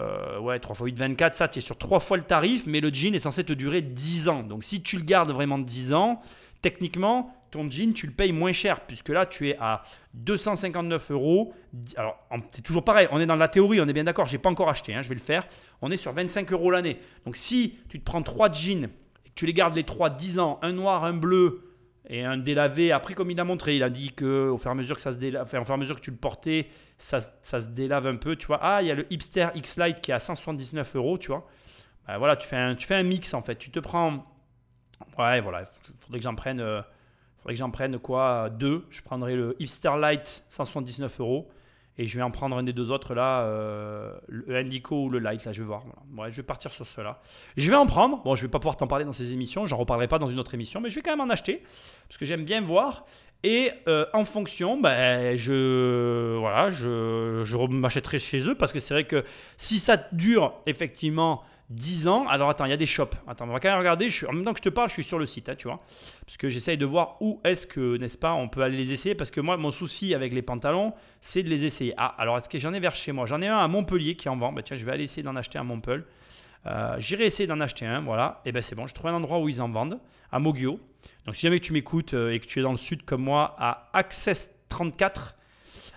[0.00, 1.34] euh, ouais, 3 fois 8, 24.
[1.34, 3.82] Ça, tu es sur 3 fois le tarif, mais le jean est censé te durer
[3.82, 4.42] 10 ans.
[4.42, 6.22] Donc, si tu le gardes vraiment 10 ans,
[6.62, 9.82] techniquement, ton jean, tu le payes moins cher, puisque là, tu es à
[10.14, 11.52] 259 euros.
[11.96, 12.16] Alors,
[12.52, 14.48] c'est toujours pareil, on est dans la théorie, on est bien d'accord, je n'ai pas
[14.48, 15.46] encore acheté, hein, je vais le faire.
[15.82, 16.98] On est sur 25 euros l'année.
[17.26, 18.84] Donc, si tu te prends 3 jeans
[19.26, 21.72] et tu les gardes les trois 10 ans, un noir, un bleu
[22.08, 22.92] et un délavé.
[22.92, 25.02] Après, comme il a montré, il a dit que au fur et à mesure que
[25.02, 28.16] ça se enfin, fur et à mesure que tu le portais, ça, se délave un
[28.16, 28.36] peu.
[28.36, 31.18] Tu vois, ah, il y a le hipster X Lite qui est à 179 euros,
[31.18, 31.46] tu vois.
[32.06, 33.56] Bah, voilà, tu fais, un, tu fais un mix en fait.
[33.56, 34.26] Tu te prends.
[35.18, 36.60] Ouais, voilà, il faudrait que j'en prenne.
[36.60, 36.82] euh,
[37.46, 38.84] que j'en prenne quoi Deux.
[38.90, 41.48] Je prendrai le hipster Lite 179 euros.
[41.98, 45.18] Et je vais en prendre un des deux autres là, euh, le Indico ou le
[45.18, 45.84] Light, là je vais voir.
[46.14, 46.30] Voilà.
[46.30, 47.20] Je vais partir sur cela.
[47.58, 48.22] Je vais en prendre.
[48.22, 50.38] Bon, je vais pas pouvoir t'en parler dans ces émissions, j'en reparlerai pas dans une
[50.38, 51.62] autre émission, mais je vais quand même en acheter
[52.08, 53.04] parce que j'aime bien voir.
[53.42, 58.94] Et euh, en fonction, ben, je voilà, je, je m'achèterai chez eux parce que c'est
[58.94, 59.22] vrai que
[59.58, 61.42] si ça dure effectivement
[61.72, 63.14] 10 ans, alors attends, il y a des shops.
[63.26, 64.08] Attends, on va quand même regarder.
[64.28, 65.80] En même temps que je te parle, je suis sur le site, hein, tu vois,
[66.26, 69.14] parce que j'essaye de voir où est-ce que, n'est-ce pas, on peut aller les essayer.
[69.14, 71.94] Parce que moi, mon souci avec les pantalons, c'est de les essayer.
[71.96, 73.26] Ah, alors est-ce que j'en ai vers chez moi?
[73.26, 74.52] J'en ai un à Montpellier qui en vend.
[74.52, 76.02] Bah tiens, je vais aller essayer d'en acheter à Montpellier.
[76.66, 78.40] Euh, J'irai essayer d'en acheter un, voilà.
[78.44, 79.98] Et ben c'est bon, je trouve un endroit où ils en vendent,
[80.30, 80.78] à Mogio.
[81.26, 83.56] Donc si jamais tu m'écoutes euh, et que tu es dans le sud comme moi,
[83.58, 85.36] à Access 34,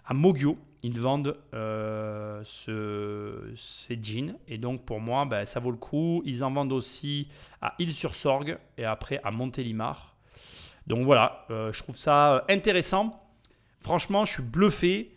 [0.08, 4.36] à Mogio, ils vendent euh, ce, ces jeans.
[4.48, 6.22] Et donc pour moi, ben, ça vaut le coup.
[6.26, 7.28] Ils en vendent aussi
[7.60, 10.16] à Île-sur-Sorgue et après à Montélimar.
[10.86, 13.20] Donc voilà, euh, je trouve ça euh, intéressant.
[13.82, 15.12] Franchement, je suis bluffé.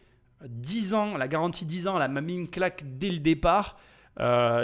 [0.46, 3.76] 10 ans, la garantie 10 ans, elle m'a mis une claque dès le départ.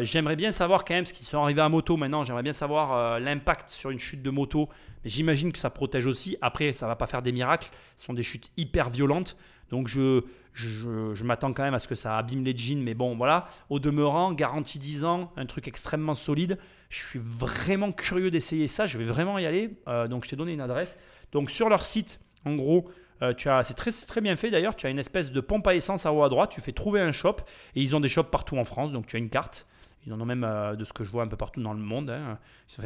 [0.03, 2.25] J'aimerais bien savoir quand même ce qui sont arrivés à moto maintenant.
[2.25, 4.69] J'aimerais bien savoir l'impact sur une chute de moto.
[5.05, 6.37] Mais j'imagine que ça protège aussi.
[6.41, 7.71] Après, ça va pas faire des miracles.
[7.97, 9.37] Ce sont des chutes hyper violentes.
[9.71, 10.23] Donc je,
[10.53, 12.83] je, m'attends quand même à ce que ça abîme les jeans.
[12.83, 13.49] Mais bon, voilà.
[13.71, 16.59] Au demeurant, garantie 10 ans, un truc extrêmement solide.
[16.91, 18.87] Je suis vraiment curieux d'essayer ça.
[18.87, 19.77] Je vais vraiment y aller.
[19.89, 20.99] Euh, donc je t'ai donné une adresse.
[21.33, 22.89] Donc sur leur site, en gros,
[23.23, 24.77] euh, tu as, c'est très, très bien fait d'ailleurs.
[24.77, 26.51] Tu as une espèce de pompe à essence en haut à droite.
[26.51, 27.37] Tu fais trouver un shop
[27.75, 28.93] et ils ont des shops partout en France.
[28.93, 29.67] Donc tu as une carte.
[30.07, 31.81] Ils en ont même euh, de ce que je vois un peu partout dans le
[31.81, 32.39] monde, hein.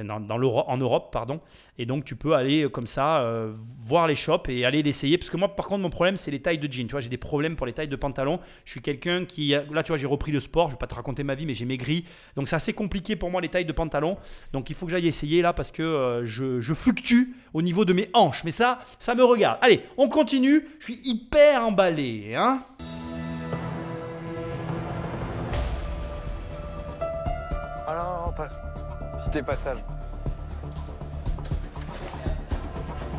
[0.04, 1.40] Dans, en Europe, pardon.
[1.78, 5.18] Et donc tu peux aller euh, comme ça euh, voir les shops et aller l'essayer.
[5.18, 6.86] Parce que moi, par contre, mon problème, c'est les tailles de jeans.
[6.86, 8.40] Tu vois, j'ai des problèmes pour les tailles de pantalon.
[8.64, 10.68] Je suis quelqu'un qui, là, tu vois, j'ai repris le sport.
[10.68, 12.04] Je vais pas te raconter ma vie, mais j'ai maigri.
[12.36, 14.16] Donc c'est assez compliqué pour moi les tailles de pantalon.
[14.52, 17.92] Donc il faut que j'aille essayer là parce que je, je fluctue au niveau de
[17.92, 18.44] mes hanches.
[18.44, 19.58] Mais ça, ça me regarde.
[19.62, 20.68] Allez, on continue.
[20.80, 22.62] Je suis hyper emballé, hein.
[28.38, 28.48] Ah
[29.34, 29.56] non, pas.
[29.56, 29.78] Sage.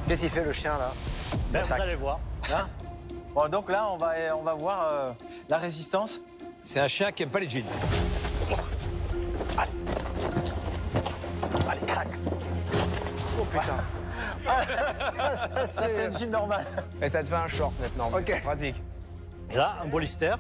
[0.07, 0.91] Qu'est-ce qu'il fait le chien là
[1.51, 2.19] Ben, vous allez voir.
[2.51, 2.67] Hein
[3.33, 5.11] Bon, donc là, on va, on va voir euh,
[5.49, 6.21] la résistance.
[6.63, 7.63] C'est un chien qui aime pas les jeans.
[11.69, 12.07] Allez, crac
[13.39, 13.83] Oh putain.
[15.65, 16.65] Ça, c'est un jean normal.
[17.01, 18.09] Et ça te fait un short maintenant.
[18.11, 18.23] Ok.
[18.25, 18.81] C'est pratique.
[19.51, 20.35] Et là, un bolster.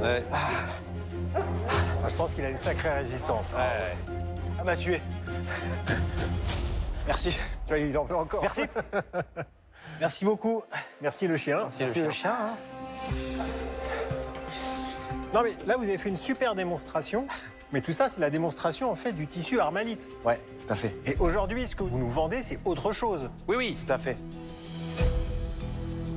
[0.00, 0.24] Ouais.
[0.32, 3.52] Ah, je pense qu'il a une sacrée résistance.
[3.56, 5.02] Ah bah tu es.
[7.06, 7.30] Merci.
[7.66, 8.42] Tu vois, il en veut encore.
[8.42, 8.62] Merci.
[10.00, 10.62] Merci beaucoup.
[11.00, 11.68] Merci le chien.
[11.70, 12.54] C'est le chien, hein
[15.34, 17.26] Non mais là vous avez fait une super démonstration.
[17.72, 20.08] Mais tout ça c'est la démonstration en fait du tissu armalite.
[20.24, 20.94] Ouais, tout à fait.
[21.04, 23.28] Et aujourd'hui ce que vous nous vendez c'est autre chose.
[23.46, 23.74] Oui, oui.
[23.74, 24.16] Tout à fait.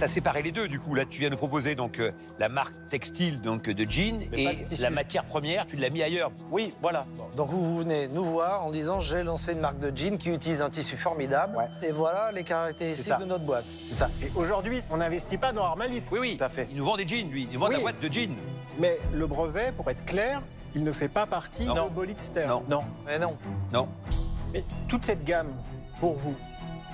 [0.01, 0.95] T'as séparé les deux, du coup.
[0.95, 4.53] Là, tu viens de proposer donc euh, la marque textile donc de jean Mais pas
[4.53, 4.81] de et tissu.
[4.81, 6.31] la matière première, tu l'as mis ailleurs.
[6.49, 7.05] Oui, voilà.
[7.35, 10.29] Donc vous, vous venez nous voir en disant j'ai lancé une marque de jean qui
[10.31, 11.55] utilise un tissu formidable.
[11.55, 11.67] Ouais.
[11.87, 13.17] Et voilà les C'est caractéristiques ça.
[13.17, 13.63] de notre boîte.
[13.89, 14.09] C'est ça.
[14.23, 16.05] Et aujourd'hui on n'investit pas dans armalite.
[16.11, 16.37] Oui, oui.
[16.37, 16.67] Tout à fait.
[16.71, 17.43] Il nous vend des jeans, lui.
[17.43, 17.75] Il nous vend Oui.
[17.75, 18.33] la boîte de jeans.
[18.79, 20.41] Mais le brevet pour être clair
[20.73, 21.85] il ne fait pas partie Non.
[21.85, 22.47] de Bolitster.
[22.47, 22.63] Non.
[22.67, 22.79] Non.
[23.05, 23.37] Mais non.
[23.71, 23.87] Non.
[24.51, 25.49] Mais toute cette gamme
[25.99, 26.33] pour vous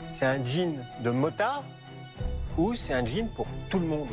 [0.04, 1.64] c'est un jean de motard
[2.58, 4.08] ou c'est un jean pour tout le monde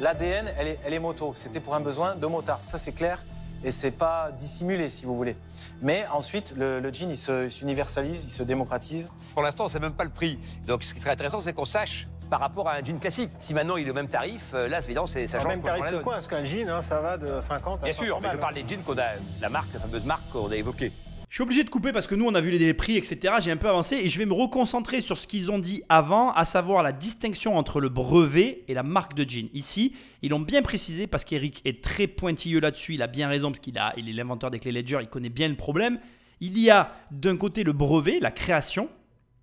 [0.00, 1.34] L'ADN, elle est, elle est moto.
[1.36, 2.58] C'était pour un besoin de motard.
[2.62, 3.22] Ça, c'est clair.
[3.62, 5.36] Et c'est pas dissimulé, si vous voulez.
[5.82, 9.06] Mais ensuite, le, le jean, il se- il s'universalise, il se démocratise.
[9.34, 10.38] Pour l'instant, on sait même pas le prix.
[10.66, 13.30] Donc, ce qui serait intéressant, c'est qu'on sache par rapport à un jean classique.
[13.38, 15.84] Si maintenant il est au même tarif, euh, là, évidemment, c'est ça change même tarif
[15.84, 18.28] la quoi Parce qu'un jean hein, ça va de 50 à Bien 500 sûr, mais
[18.32, 19.02] je parle des jeans qu'on a,
[19.42, 20.92] la marque, la fameuse marque qu'on a évoquée.
[21.30, 23.34] Je suis obligé de couper parce que nous, on a vu les, prix, etc.
[23.40, 26.32] J'ai un peu avancé et je vais me reconcentrer sur ce qu'ils ont dit avant,
[26.32, 29.48] à savoir la distinction entre le brevet et la marque de jean.
[29.54, 32.94] Ici, ils l'ont bien précisé parce qu'Eric est très pointilleux là-dessus.
[32.94, 35.28] Il a bien raison parce qu'il a, il est l'inventeur des clés Ledger, il connaît
[35.28, 36.00] bien le problème.
[36.40, 38.90] Il y a d'un côté le brevet, la création,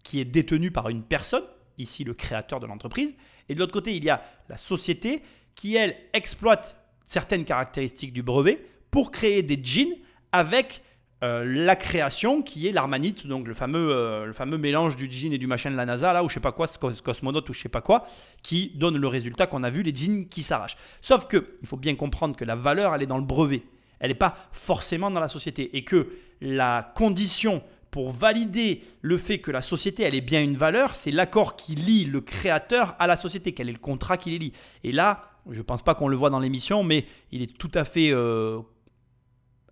[0.04, 1.46] qui est détenue par une personne,
[1.78, 3.16] ici le créateur de l'entreprise,
[3.48, 5.22] et de l'autre côté, il y a la société
[5.56, 9.96] qui, elle, exploite certaines caractéristiques du brevet pour créer des jeans
[10.34, 10.82] avec
[11.24, 15.34] euh, la création qui est l'armanite, donc le fameux, euh, le fameux mélange du jean
[15.34, 16.68] et du machin de la NASA, là, ou je sais pas quoi,
[17.04, 18.06] cosmonaute ou je sais pas quoi,
[18.44, 20.78] qui donne le résultat qu'on a vu, les jeans qui s'arrachent.
[21.02, 23.64] Sauf que, il faut bien comprendre que la valeur, elle est dans le brevet.
[24.00, 25.76] Elle n'est pas forcément dans la société.
[25.76, 26.08] Et que
[26.40, 31.10] la condition pour valider le fait que la société, elle est bien une valeur, c'est
[31.10, 34.54] l'accord qui lie le créateur à la société, quel est le contrat qui les lie?
[34.84, 37.72] Et là, je ne pense pas qu'on le voit dans l'émission, mais il est tout
[37.74, 38.60] à fait euh,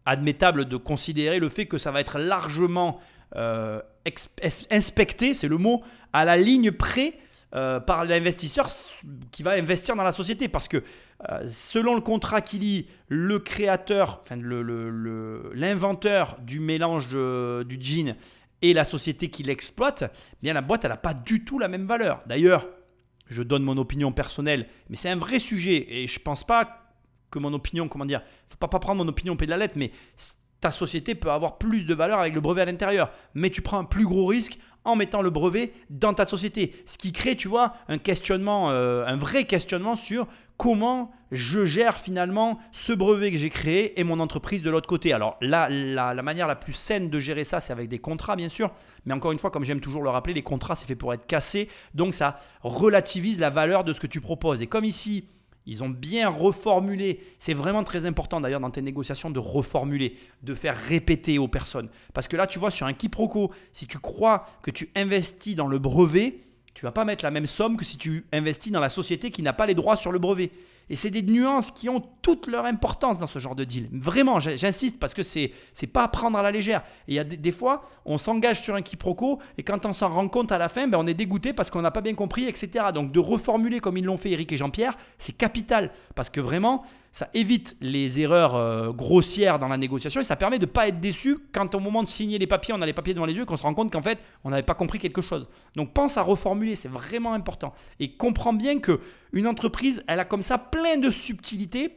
[0.06, 3.00] admettable de considérer le fait que ça va être largement
[3.36, 3.82] euh,
[4.72, 7.20] inspecté, c'est le mot, à la ligne près
[7.56, 8.70] euh, par l'investisseur
[9.32, 10.48] qui va investir dans la société.
[10.48, 10.84] Parce que
[11.30, 14.36] euh, selon le contrat qui lie le créateur, enfin
[15.54, 18.16] l'inventeur du mélange du jean
[18.62, 21.68] et la société qui l'exploite, eh bien la boîte, elle n'a pas du tout la
[21.68, 22.22] même valeur.
[22.28, 22.68] D'ailleurs,
[23.28, 26.85] je donne mon opinion personnelle, mais c'est un vrai sujet et je pense pas
[27.40, 29.76] mon opinion, comment dire, faut pas, pas prendre mon opinion au pied de la lettre,
[29.78, 29.92] mais
[30.62, 33.80] ta société peut avoir plus de valeur avec le brevet à l'intérieur, mais tu prends
[33.80, 37.48] un plus gros risque en mettant le brevet dans ta société, ce qui crée, tu
[37.48, 43.38] vois, un questionnement, euh, un vrai questionnement sur comment je gère finalement ce brevet que
[43.38, 45.12] j'ai créé et mon entreprise de l'autre côté.
[45.12, 48.36] Alors là, la, la manière la plus saine de gérer ça, c'est avec des contrats,
[48.36, 48.72] bien sûr.
[49.06, 51.26] Mais encore une fois, comme j'aime toujours le rappeler, les contrats, c'est fait pour être
[51.26, 51.68] cassé.
[51.94, 54.62] Donc ça relativise la valeur de ce que tu proposes.
[54.62, 55.28] Et comme ici,
[55.66, 57.22] ils ont bien reformulé.
[57.40, 61.90] C'est vraiment très important d'ailleurs dans tes négociations de reformuler, de faire répéter aux personnes.
[62.14, 65.68] Parce que là, tu vois, sur un quiproquo, si tu crois que tu investis dans
[65.68, 66.40] le brevet,
[66.74, 69.42] tu vas pas mettre la même somme que si tu investis dans la société qui
[69.42, 70.52] n'a pas les droits sur le brevet.
[70.90, 73.90] Et c'est des nuances qui ont toute leur importance dans ce genre de deal.
[73.92, 76.82] Vraiment, j'insiste parce que c'est c'est pas à prendre à la légère.
[77.08, 79.94] Et il y a des, des fois, on s'engage sur un quiproquo et quand on
[79.94, 82.14] s'en rend compte à la fin, ben, on est dégoûté parce qu'on n'a pas bien
[82.14, 82.86] compris, etc.
[82.94, 86.84] Donc de reformuler comme ils l'ont fait Eric et Jean-Pierre, c'est capital parce que vraiment,
[87.16, 90.90] ça évite les erreurs euh, grossières dans la négociation et ça permet de ne pas
[90.90, 93.34] être déçu quand au moment de signer les papiers, on a les papiers devant les
[93.34, 95.48] yeux et qu'on se rend compte qu'en fait, on n'avait pas compris quelque chose.
[95.78, 97.74] Donc pense à reformuler, c'est vraiment important.
[98.02, 99.00] Et comprends bien que
[99.32, 101.96] une entreprise, elle a comme ça plein de subtilités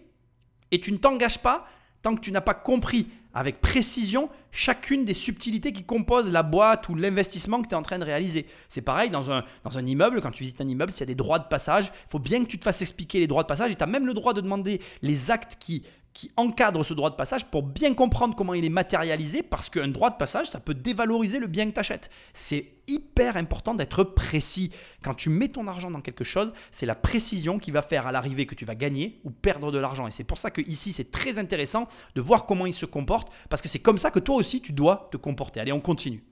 [0.71, 1.67] et tu ne t'engages pas
[2.01, 6.89] tant que tu n'as pas compris avec précision chacune des subtilités qui composent la boîte
[6.89, 8.47] ou l'investissement que tu es en train de réaliser.
[8.69, 11.39] C'est pareil dans un, immeuble, quand tu visites un immeuble, s'il y a des droits
[11.39, 13.77] de passage, il faut bien que tu te fasses expliquer les droits de passage et
[13.77, 15.85] tu as même le droit de demander les actes qui,
[16.19, 19.87] qui encadrent ce droit de passage pour bien comprendre comment il est matérialisé parce qu'un
[19.87, 22.11] droit de passage, ça peut dévaloriser le bien que tu achètes.
[22.35, 24.73] C'est hyper important d'être précis.
[25.05, 28.11] Quand tu mets ton argent dans quelque chose, c'est la précision qui va faire à
[28.11, 30.09] l'arrivée que tu vas gagner ou perdre de l'argent.
[30.09, 33.33] Et c'est pour ça que ici, c'est très intéressant de voir comment il se comporte
[33.49, 35.61] parce que c'est comme ça que toi aussi, tu dois te comporter.
[35.61, 36.25] Allez, on continue.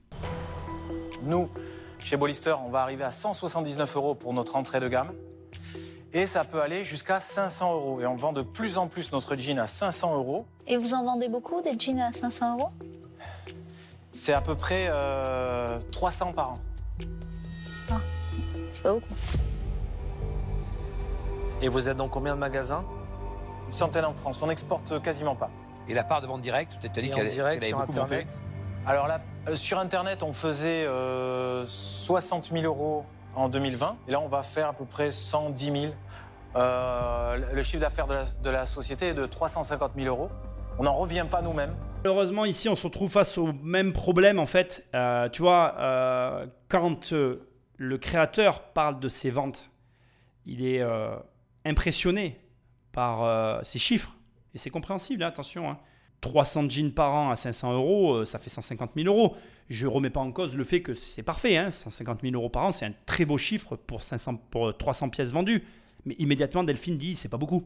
[1.23, 1.47] Nous,
[1.99, 5.13] chez Bollister, on va arriver à 179 euros pour notre entrée de gamme.
[6.17, 8.01] Et ça peut aller jusqu'à 500 euros.
[8.01, 10.47] Et on vend de plus en plus notre jean à 500 euros.
[10.65, 12.69] Et vous en vendez beaucoup des jeans à 500 euros?
[14.11, 16.55] C'est à peu près euh, 300 par an.
[18.71, 19.13] C'est pas beaucoup.
[21.61, 22.83] Et vous êtes dans combien de magasins?
[23.67, 24.41] Une centaine en France.
[24.41, 25.51] On n'exporte quasiment pas.
[25.87, 28.15] Et la part de vente directe, tu as dit qu'elle avait sur beaucoup monté.
[28.15, 28.37] Internet?
[28.87, 33.05] Alors là, euh, sur Internet, on faisait euh, 60 000 euros
[33.37, 33.97] en 2020.
[34.07, 35.93] Et là, on va faire à peu près 110 000.
[36.55, 40.29] Euh, le chiffre d'affaires de la, société est de 350 000 euros.
[40.79, 41.73] On n'en revient pas nous-mêmes.
[42.03, 44.85] Malheureusement, ici, on se retrouve face au même problème, en fait.
[44.95, 47.13] Euh, tu vois, euh, quand
[47.77, 49.69] le créateur parle de ses ventes,
[50.45, 50.83] il est
[51.65, 52.39] impressionné
[52.91, 54.15] par ces chiffres.
[54.55, 55.69] Et c'est compréhensible, hein, attention.
[55.69, 55.77] hein.
[56.21, 59.35] 300 jeans par an à 500 euros, ça fait 150 000 euros.
[59.69, 61.57] Je ne remets pas en cause le fait que c'est parfait.
[61.57, 64.71] Hein, 150 000 euros par an, c'est un très beau chiffre pour, 500, pour euh,
[64.73, 65.63] 300 pièces vendues.
[66.05, 67.63] Mais immédiatement, Delphine dit, c'est pas beaucoup.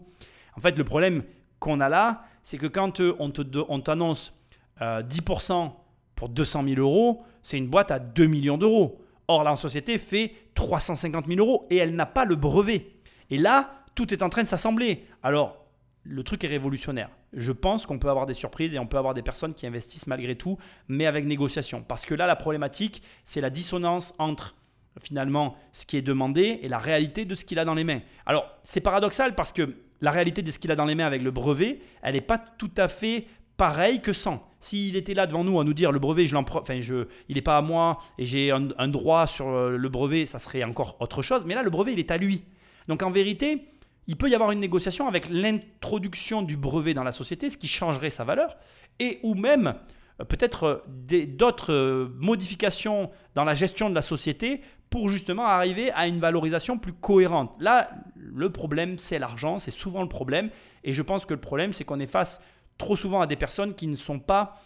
[0.58, 1.24] En fait, le problème
[1.60, 4.34] qu'on a là, c'est que quand euh, on do- on t'annonce
[4.82, 5.72] euh, 10%
[6.16, 9.00] pour 200 000 euros, c'est une boîte à 2 millions d'euros.
[9.28, 12.88] Or, la société fait 350 000 euros et elle n'a pas le brevet.
[13.30, 15.06] Et là, tout est en train de s'assembler.
[15.22, 15.66] Alors,
[16.04, 17.10] le truc est révolutionnaire.
[17.34, 20.08] Je pense qu'on peut avoir des surprises et on peut avoir des personnes qui investissent
[20.08, 21.84] malgré tout, mais avec négociation.
[21.88, 24.56] Parce que là, la problématique, c'est la dissonance entre
[25.02, 28.02] finalement ce qui est demandé et la réalité de ce qu'il a dans les mains.
[28.26, 31.22] Alors, c'est paradoxal parce que la réalité de ce qu'il a dans les mains avec
[31.22, 34.50] le brevet, elle n'est pas tout à fait pareille que sans.
[34.60, 37.42] S'il était là devant nous à nous dire le brevet, je enfin, je, il n'est
[37.42, 40.98] pas à moi et j'ai un, un droit sur euh, le brevet, ça serait encore
[41.00, 41.46] autre chose.
[41.46, 42.44] Mais là, le brevet, il est à lui.
[42.88, 43.68] Donc en vérité,
[44.12, 47.70] il peut y avoir une négociation avec l'introduction du brevet dans la société, ce qui
[47.70, 48.58] changerait sa valeur,
[49.00, 49.76] et ou même
[50.20, 55.94] euh, peut-être euh, d'autres euh, modifications dans la gestion de la société pour justement arriver
[55.94, 57.56] à une valorisation plus cohérente.
[57.62, 60.50] Là, le problème, c'est l'argent, c'est souvent le problème,
[60.84, 62.42] et je pense que le problème, c'est qu'on est face
[62.78, 64.58] trop souvent à des personnes qui ne sont pas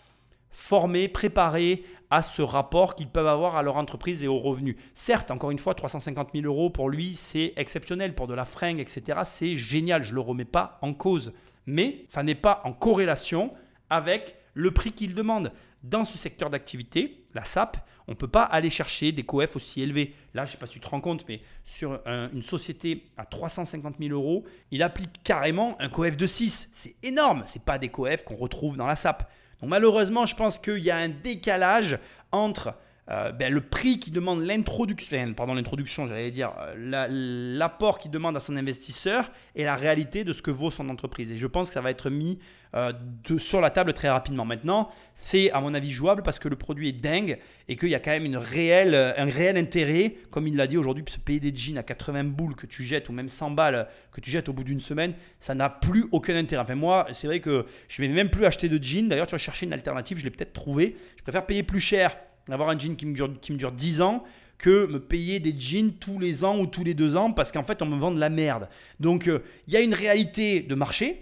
[0.55, 4.77] formés, préparés à ce rapport qu'ils peuvent avoir à leur entreprise et aux revenus.
[4.93, 8.15] Certes, encore une fois, 350 000 euros pour lui, c'est exceptionnel.
[8.15, 10.03] Pour de la fringue, etc., c'est génial.
[10.03, 11.33] Je ne le remets pas en cause.
[11.65, 13.53] Mais ça n'est pas en corrélation
[13.89, 15.51] avec le prix qu'il demande.
[15.83, 19.81] Dans ce secteur d'activité, la SAP, on ne peut pas aller chercher des coefs aussi
[19.81, 20.13] élevés.
[20.33, 23.03] Là, je ne sais pas si tu te rends compte, mais sur un- une société
[23.17, 26.69] à 350 000 euros, il applique carrément un coef de 6.
[26.71, 27.43] C'est énorme.
[27.45, 29.23] Ce pas des coefs qu'on retrouve dans la SAP.
[29.61, 31.99] Donc malheureusement, je pense qu'il y a un décalage
[32.31, 32.73] entre
[33.11, 38.09] euh, ben, le prix qui demande l'introduction, pardon l'introduction, j'allais dire euh, la- l'apport qu'il
[38.09, 41.31] demande à son investisseur et la réalité de ce que vaut son entreprise.
[41.31, 42.39] Et je pense que ça va être mis
[42.73, 42.91] euh,
[43.37, 44.43] sur la table très rapidement.
[44.43, 47.37] Maintenant, c'est à mon avis jouable parce que le produit est dingue
[47.69, 51.19] et qu'il y a quand même un réel intérêt, comme il l'a dit aujourd'hui, se
[51.19, 54.31] payer des jeans à 80 boules que tu jettes ou même 100 balles que tu
[54.31, 56.63] jettes au bout d'une semaine, ça n'a plus aucun intérêt.
[56.63, 59.07] Enfin moi, c'est vrai que je vais même plus acheter de jeans.
[59.07, 60.95] D'ailleurs, tu vas chercher une alternative, je l'ai peut-être trouvé.
[61.17, 62.17] Je préfère payer plus cher,
[62.53, 64.23] avoir un jean qui me dure, qui me dure 10 ans
[64.57, 67.63] que me payer des jeans tous les ans ou tous les deux ans parce qu'en
[67.63, 68.69] fait on me vend de la merde.
[68.99, 71.21] Donc euh, il y a une réalité de marché.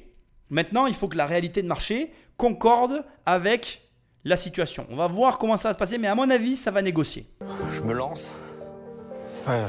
[0.49, 3.89] Maintenant, il faut que la réalité de marché concorde avec
[4.23, 4.85] la situation.
[4.89, 7.25] On va voir comment ça va se passer, mais à mon avis, ça va négocier.
[7.71, 8.33] Je me lance.
[9.47, 9.65] Ouais.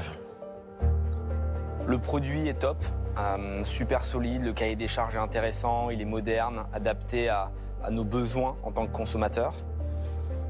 [1.86, 2.84] Le produit est top,
[3.18, 7.50] euh, super solide, le cahier des charges est intéressant, il est moderne, adapté à,
[7.82, 9.54] à nos besoins en tant que consommateurs.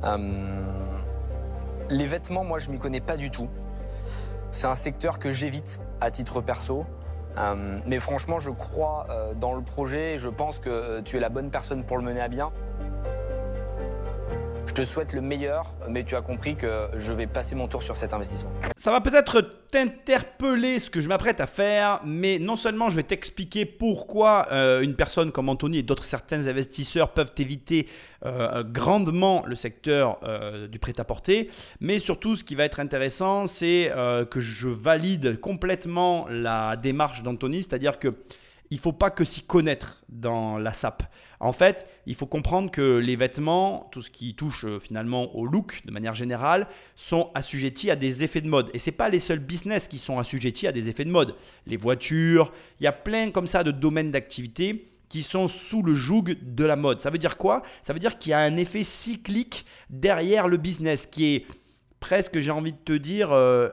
[0.05, 0.94] Euh,
[1.91, 3.49] les vêtements, moi, je m'y connais pas du tout.
[4.51, 6.85] C'est un secteur que j'évite à titre perso.
[7.37, 11.17] Euh, mais franchement, je crois euh, dans le projet et je pense que euh, tu
[11.17, 12.53] es la bonne personne pour le mener à bien.
[14.67, 17.83] Je te souhaite le meilleur, mais tu as compris que je vais passer mon tour
[17.83, 18.51] sur cet investissement.
[18.77, 23.03] Ça va peut-être t'interpeller ce que je m'apprête à faire, mais non seulement je vais
[23.03, 27.89] t'expliquer pourquoi euh, une personne comme Anthony et d'autres certains investisseurs peuvent éviter
[28.25, 31.51] euh, grandement le secteur euh, du prêt-à-porter,
[31.81, 33.93] mais surtout ce qui va être intéressant, c'est
[34.31, 38.15] que je valide complètement la démarche d'Anthony, c'est-à-dire que
[38.71, 41.03] il faut pas que s'y connaître dans la SAP.
[41.45, 45.45] En fait, il faut comprendre que les vêtements, tout ce qui touche euh, finalement au
[45.45, 48.71] look de manière générale, sont assujettis à des effets de mode.
[48.73, 51.35] Et c'est pas les seuls business qui sont assujettis à des effets de mode.
[51.67, 55.93] Les voitures, il y a plein comme ça de domaines d'activité qui sont sous le
[55.93, 57.01] joug de la mode.
[57.01, 57.63] Ça veut dire quoi?
[57.83, 61.47] Ça veut dire qu'il y a un effet cyclique derrière le business qui est
[62.01, 63.69] presque, j'ai envie de te dire, euh,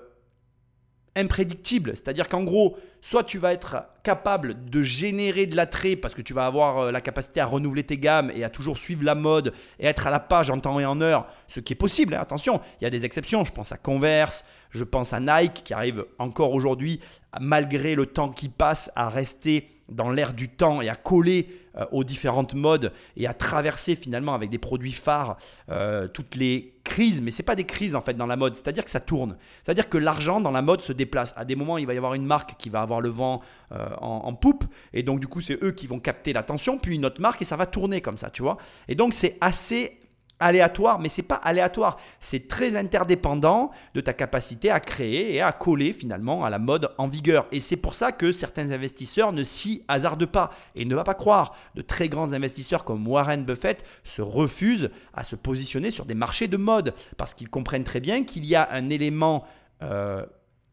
[1.15, 1.91] imprédictible.
[1.95, 6.33] C'est-à-dire qu'en gros, soit tu vas être capable de générer de l'attrait parce que tu
[6.33, 9.53] vas avoir euh, la capacité à renouveler tes gammes et à toujours suivre la mode
[9.79, 12.13] et être à la page en temps et en heure, ce qui est possible.
[12.13, 12.19] hein.
[12.21, 13.43] Attention, il y a des exceptions.
[13.43, 16.99] Je pense à Converse, je pense à Nike qui arrive encore aujourd'hui,
[17.39, 21.85] malgré le temps qui passe, à rester dans l'air du temps et à coller euh,
[21.91, 25.37] aux différentes modes et à traverser finalement avec des produits phares
[25.69, 27.21] euh, toutes les crises.
[27.21, 29.37] Mais c'est pas des crises en fait dans la mode, c'est-à-dire que ça tourne.
[29.63, 31.33] C'est-à-dire que l'argent dans la mode se déplace.
[31.37, 33.95] À des moments, il va y avoir une marque qui va avoir le vent euh,
[33.99, 37.21] en, poupe et donc du coup, c'est eux qui vont capter l'attention, puis une autre
[37.21, 38.57] marque et ça va tourner comme ça, tu vois.
[38.87, 40.01] Et donc c'est assez
[40.41, 45.51] aléatoire, mais c'est pas aléatoire, c'est très interdépendant de ta capacité à créer et à
[45.51, 47.45] coller finalement à la mode en vigueur.
[47.51, 50.51] Et c'est pour ça que certains investisseurs ne s'y hasardent pas.
[50.75, 55.23] Et ne va pas croire, de très grands investisseurs comme Warren Buffett se refusent à
[55.23, 58.67] se positionner sur des marchés de mode parce qu'ils comprennent très bien qu'il y a
[58.71, 59.45] un élément
[59.83, 60.25] euh,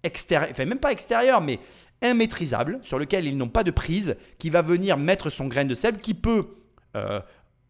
[0.03, 1.61] extérieur, enfin même pas extérieur, mais
[2.03, 5.75] immaîtrisable sur lequel ils n'ont pas de prise, qui va venir mettre son grain de
[5.75, 6.47] sel, qui peut
[6.97, 7.21] euh,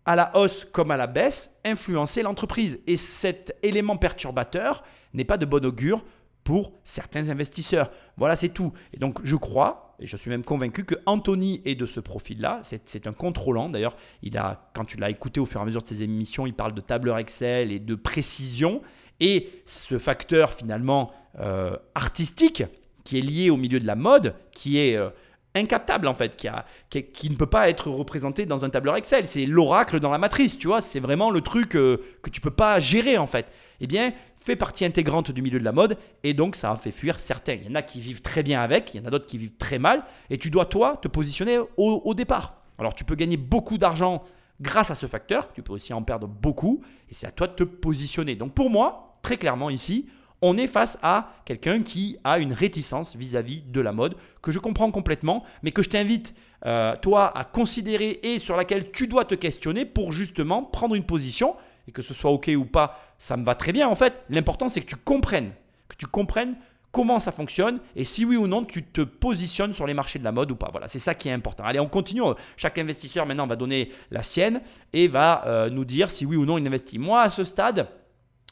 [0.05, 2.81] à la hausse comme à la baisse, influencer l'entreprise.
[2.87, 6.05] Et cet élément perturbateur n'est pas de bon augure
[6.45, 7.91] pour certains investisseurs.
[8.17, 8.73] Voilà, c'est tout.
[8.95, 12.61] Et donc, je crois, et je suis même convaincu que Anthony est de ce profil-là.
[12.63, 13.69] C'est un contrôlant.
[13.69, 16.47] D'ailleurs, il a, quand tu l'as écouté au fur et à mesure de ses émissions,
[16.47, 18.81] il parle de tableur Excel et de précision.
[19.21, 22.63] Et ce facteur finalement euh, artistique
[23.09, 25.09] qui est lié au milieu de la mode, qui est euh,
[25.55, 29.25] incaptable en fait, qui, ne peut pas être représenté dans un tableur Excel.
[29.25, 30.83] C'est l'oracle dans la matrice, tu vois.
[30.83, 33.47] C'est vraiment le truc euh, que tu peux pas gérer en fait.
[33.81, 36.91] Eh bien, fait partie intégrante du milieu de la mode et donc ça a fait
[36.91, 37.55] fuir certains.
[37.55, 39.39] Il y en a qui vivent très bien avec, il y en a d'autres qui
[39.39, 42.61] vivent très mal et tu dois toi te positionner au départ.
[42.79, 44.23] Alors tu peux gagner beaucoup d'argent
[44.61, 47.55] grâce à ce facteur, tu peux aussi en perdre beaucoup et c'est à toi de
[47.55, 48.37] te positionner.
[48.37, 50.09] Donc pour moi, très clairement ici,
[50.43, 54.59] on est face à quelqu'un qui a une réticence vis-à-vis de la mode, que je
[54.59, 56.35] comprends complètement, mais que je t'invite,
[56.67, 61.05] euh, toi, à considérer et sur laquelle tu dois te questionner pour justement prendre une
[61.05, 64.23] position, et que ce soit OK ou pas, ça me va très bien en fait.
[64.29, 65.53] L'important, c'est que tu comprennes,
[65.89, 66.57] que tu comprennes
[66.93, 70.25] comment ça fonctionne et si oui ou non tu te positionnes sur les marchés de
[70.25, 70.69] la mode ou pas.
[70.71, 71.65] Voilà, c'est ça qui est important.
[71.65, 72.23] Allez, on continue.
[72.57, 74.61] Chaque investisseur maintenant va donner la sienne
[74.93, 76.99] et va euh, nous dire si oui ou non il investit.
[76.99, 77.89] Moi, à ce stade,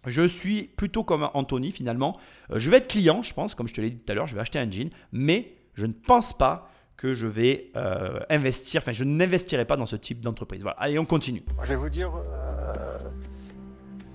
[0.06, 2.18] je suis plutôt comme Anthony finalement.
[2.50, 4.26] Euh, je vais être client, je pense, comme je te l'ai dit tout à l'heure,
[4.26, 8.80] je vais acheter un jean, mais je ne pense pas que je vais euh, investir,
[8.80, 10.62] enfin je n'investirai pas dans ce type d'entreprise.
[10.62, 11.42] Voilà, allez, on continue.
[11.62, 12.10] Je vais vous dire,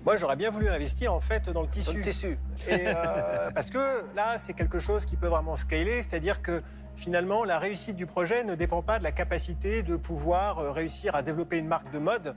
[0.06, 1.92] moi, j'aurais bien voulu investir en fait dans le tissu.
[1.92, 2.38] Dans le tissu.
[2.68, 6.62] Et, euh, parce que là, c'est quelque chose qui peut vraiment scaler, c'est-à-dire que
[6.96, 11.16] finalement, la réussite du projet ne dépend pas de la capacité de pouvoir euh, réussir
[11.16, 12.34] à développer une marque de mode.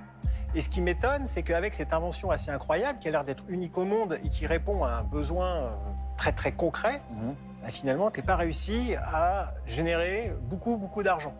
[0.54, 3.76] Et ce qui m'étonne, c'est qu'avec cette invention assez incroyable, qui a l'air d'être unique
[3.76, 5.70] au monde et qui répond à un besoin euh,
[6.16, 7.34] très très concret, Mhm.
[7.62, 11.34] bah, finalement, tu n'es pas réussi à générer beaucoup beaucoup d'argent.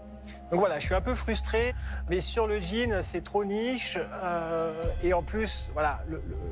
[0.50, 1.74] Donc voilà, je suis un peu frustré,
[2.08, 3.98] mais sur le jean, c'est trop niche.
[4.22, 4.72] euh,
[5.02, 6.02] et en plus, voilà,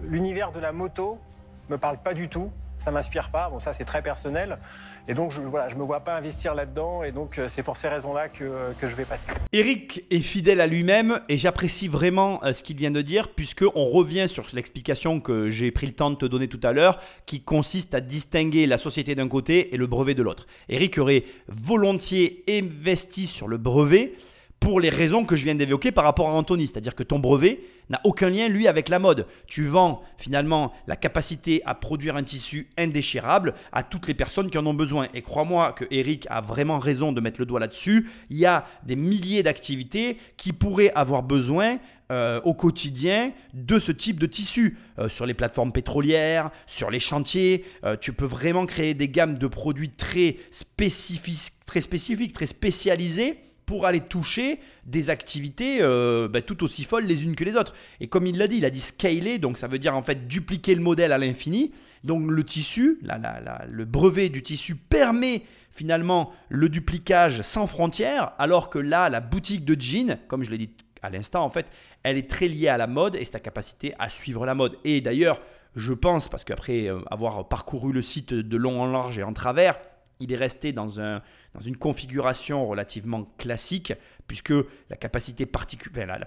[0.02, 1.20] l'univers de la moto
[1.68, 2.50] me parle pas du tout.
[2.82, 3.48] Ça m'inspire pas.
[3.48, 4.58] Bon, ça c'est très personnel.
[5.06, 7.04] Et donc je, voilà, me vois pas investir là-dedans.
[7.04, 9.30] Et donc euh, c'est pour ces raisons-là que, que je vais passer.
[9.52, 13.64] Eric est fidèle à lui-même et j'apprécie vraiment euh, ce qu'il vient de dire puisque
[13.76, 16.98] on revient sur l'explication que j'ai pris le temps de te donner tout à l'heure
[17.24, 20.48] qui consiste à distinguer la société d'un côté et le brevet de l'autre.
[20.68, 24.14] Eric aurait volontiers investi sur le brevet
[24.62, 27.64] pour les raisons que je viens d'évoquer par rapport à Anthony, c'est-à-dire que ton brevet
[27.90, 29.26] n'a aucun lien lui avec la mode.
[29.48, 34.58] Tu vends finalement la capacité à produire un tissu indéchirable à toutes les personnes qui
[34.58, 35.08] en ont besoin.
[35.14, 38.08] Et crois-moi que Eric a vraiment raison de mettre le doigt là-dessus.
[38.30, 41.78] Il y a des milliers d'activités qui pourraient avoir besoin
[42.12, 44.78] euh, au quotidien de ce type de tissu.
[45.00, 49.38] Euh, sur les plateformes pétrolières, sur les chantiers, euh, tu peux vraiment créer des gammes
[49.38, 53.40] de produits très spécifiques, très spécifiques, très spécialisés
[53.72, 57.72] pour aller toucher des activités euh, bah, tout aussi folles les unes que les autres.
[58.00, 60.28] Et comme il l'a dit, il a dit scaler, donc ça veut dire en fait
[60.28, 61.72] dupliquer le modèle à l'infini.
[62.04, 67.66] Donc le tissu, la- la- la- le brevet du tissu permet finalement le duplicage sans
[67.66, 70.70] frontières, alors que là, la boutique de jeans, comme je l'ai dit
[71.00, 71.64] à l'instant, en fait,
[72.02, 74.76] elle est très liée à la mode et c'est capacité à suivre la mode.
[74.84, 75.40] Et d'ailleurs,
[75.76, 79.32] je pense, parce qu'après euh, avoir parcouru le site de long en large et en
[79.32, 79.78] travers,
[80.20, 81.22] il est resté dans, un,
[81.54, 83.92] dans une configuration relativement classique,
[84.26, 84.54] puisque
[84.88, 86.18] la capacité particulière,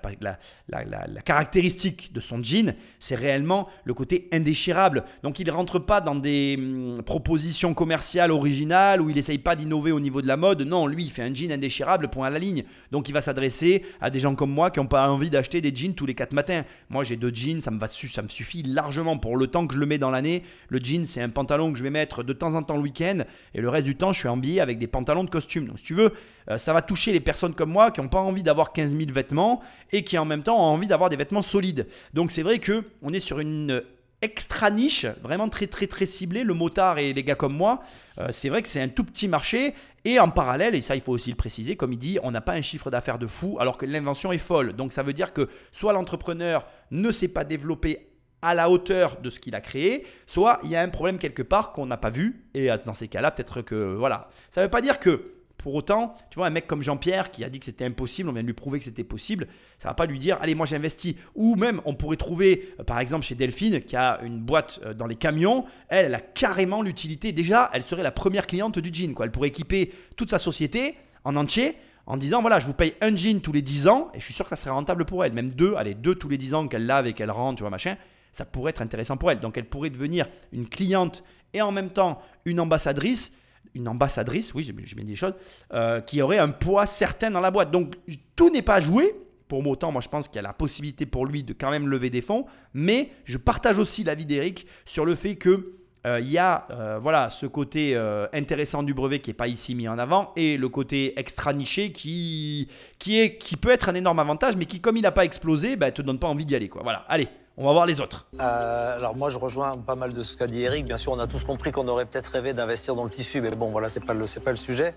[0.70, 5.06] la, caractéristique de son jean, c'est réellement le côté indéchirable.
[5.24, 9.56] Donc il ne rentre pas dans des hum, propositions commerciales originales où il n'essaye pas
[9.56, 10.62] d'innover au niveau de la mode.
[10.62, 12.64] Non, lui, il fait un jean indéchirable, point à la ligne.
[12.92, 15.74] Donc il va s'adresser à des gens comme moi qui n'ont pas envie d'acheter des
[15.74, 16.64] jeans tous les quatre matins.
[16.90, 19.74] Moi, j'ai deux jeans, ça me, va, ça me suffit largement pour le temps que
[19.74, 20.44] je le mets dans l'année.
[20.70, 23.20] Le jean, c'est un pantalon que je vais mettre de temps en temps le week-end
[23.56, 25.68] et le reste du temps, je suis habillé avec des pantalons de costume.
[25.68, 26.14] Donc si tu veux,
[26.50, 29.12] euh, ça va toucher les personnes comme moi qui n'ont pas envie d'avoir 15 000
[29.12, 29.62] vêtements
[29.92, 31.88] et qui en même temps ont envie d'avoir des vêtements solides.
[32.14, 33.84] Donc c'est vrai que on est sur une
[34.22, 37.84] extra niche, vraiment très très très ciblée, le motard et les gars comme moi,
[38.18, 41.02] euh, c'est vrai que c'est un tout petit marché et en parallèle, et ça il
[41.02, 43.58] faut aussi le préciser, comme il dit, on n'a pas un chiffre d'affaires de fou
[43.60, 44.74] alors que l'invention est folle.
[44.74, 48.08] Donc ça veut dire que soit l'entrepreneur ne s'est pas développé
[48.42, 51.42] à la hauteur de ce qu'il a créé, soit il y a un problème quelque
[51.42, 54.30] part qu'on n'a pas vu et dans ces cas-là, peut-être que voilà.
[54.52, 57.44] Ça ne veut pas dire que pour autant, tu vois, un mec comme Jean-Pierre qui
[57.44, 59.48] a dit que c'était impossible, on vient de lui prouver que c'était possible,
[59.80, 61.16] ça va pas lui dire, allez, moi j'investis.
[61.34, 64.94] Ou même, on pourrait trouver, euh, par exemple, chez Delphine, qui a une boîte euh,
[64.94, 67.32] dans les camions, elle, elle a carrément l'utilité.
[67.32, 69.16] Déjà, elle serait la première cliente du jean.
[69.16, 69.26] Quoi.
[69.26, 71.76] Elle pourrait équiper toute sa société en entier
[72.06, 74.36] en disant, voilà, je vous paye un jean tous les 10 ans, et je suis
[74.36, 75.34] sûr que ça serait rentable pour elle.
[75.34, 77.72] Même deux, allez, deux tous les 10 ans qu'elle lave et qu'elle rend, tu vois,
[77.72, 77.98] machin,
[78.36, 79.40] ça pourrait être intéressant pour elle.
[79.40, 81.24] Donc, elle pourrait devenir une cliente
[81.54, 83.32] et en même temps une ambassadrice
[83.74, 85.34] une ambassadrice, oui, j'ai bien dit les choses,
[85.74, 87.72] euh, qui aurait un poids certain dans la boîte.
[87.72, 87.94] Donc
[88.36, 89.14] tout n'est pas joué.
[89.50, 91.90] Pour autant, moi je pense qu'il y a la possibilité pour lui de quand même
[91.90, 95.74] lever des fonds, mais je partage aussi l'avis d'Eric sur le fait que
[96.08, 97.96] euh, il y a euh, voilà ce côté
[98.34, 101.92] intéressant du brevet qui n'est pas ici mis en avant et le côté extra niché
[101.92, 105.26] qui, qui, est, qui peut être un énorme avantage, mais qui comme il n'a pas
[105.26, 106.70] explosé, bah, te donne pas envie d'y aller.
[106.70, 106.82] Quoi.
[106.82, 107.28] Voilà, allez,
[107.58, 108.28] on va voir les autres.
[108.40, 110.86] Euh, alors moi je rejoins pas mal de ce qu'a dit Eric.
[110.86, 113.50] Bien sûr, on a tous compris qu'on aurait peut-être rêvé d'investir dans le tissu, mais
[113.52, 114.94] bon voilà, c'est pas le c'est pas le sujet.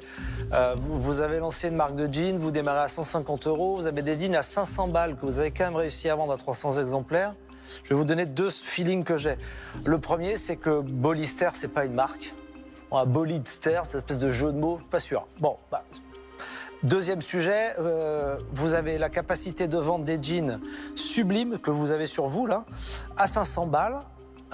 [0.52, 4.02] Euh, vous, avez lancé une marque de jeans, vous démarrez à 150 euros, vous avez
[4.02, 6.80] des jeans à 500 balles que vous avez quand même réussi à vendre à 300
[6.80, 7.32] exemplaires.
[7.84, 9.36] Je vais vous donner deux feelings que j'ai.
[9.84, 12.34] Le premier, c'est que Bollister, c'est pas une marque.
[12.90, 15.26] On a Bolidster, cette espèce de jeu de mots, je suis pas sûr.
[15.40, 15.84] Bon, bah,
[16.84, 20.60] Deuxième sujet, euh, vous avez la capacité de vendre des jeans
[20.94, 22.66] sublimes que vous avez sur vous là,
[23.16, 23.98] à 500 balles.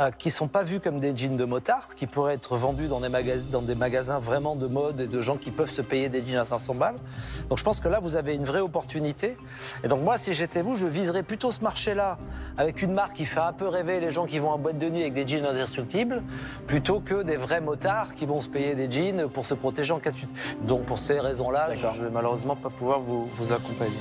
[0.00, 3.00] Euh, qui sont pas vus comme des jeans de motard, qui pourraient être vendus dans
[3.00, 6.08] des, magas- dans des magasins vraiment de mode et de gens qui peuvent se payer
[6.08, 6.96] des jeans à 500 balles.
[7.48, 9.36] Donc je pense que là, vous avez une vraie opportunité.
[9.84, 12.18] Et donc moi, si j'étais vous, je viserais plutôt ce marché-là
[12.56, 14.88] avec une marque qui fait un peu rêver les gens qui vont en boîte de
[14.88, 16.22] nuit avec des jeans indestructibles,
[16.66, 20.00] plutôt que des vrais motards qui vont se payer des jeans pour se protéger en
[20.00, 20.34] cas de chute.
[20.66, 23.92] Donc pour ces raisons-là, je vais malheureusement pas pouvoir vous, vous accompagner.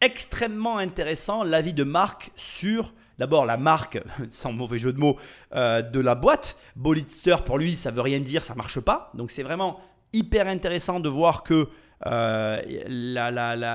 [0.00, 4.00] extrêmement intéressant l'avis de Marc sur d'abord la marque,
[4.30, 5.16] sans mauvais jeu de mots,
[5.54, 6.56] euh, de la boîte.
[6.76, 9.10] Bolitster pour lui, ça veut rien dire, ça marche pas.
[9.14, 9.80] Donc c'est vraiment
[10.12, 11.68] hyper intéressant de voir que
[12.06, 12.60] euh,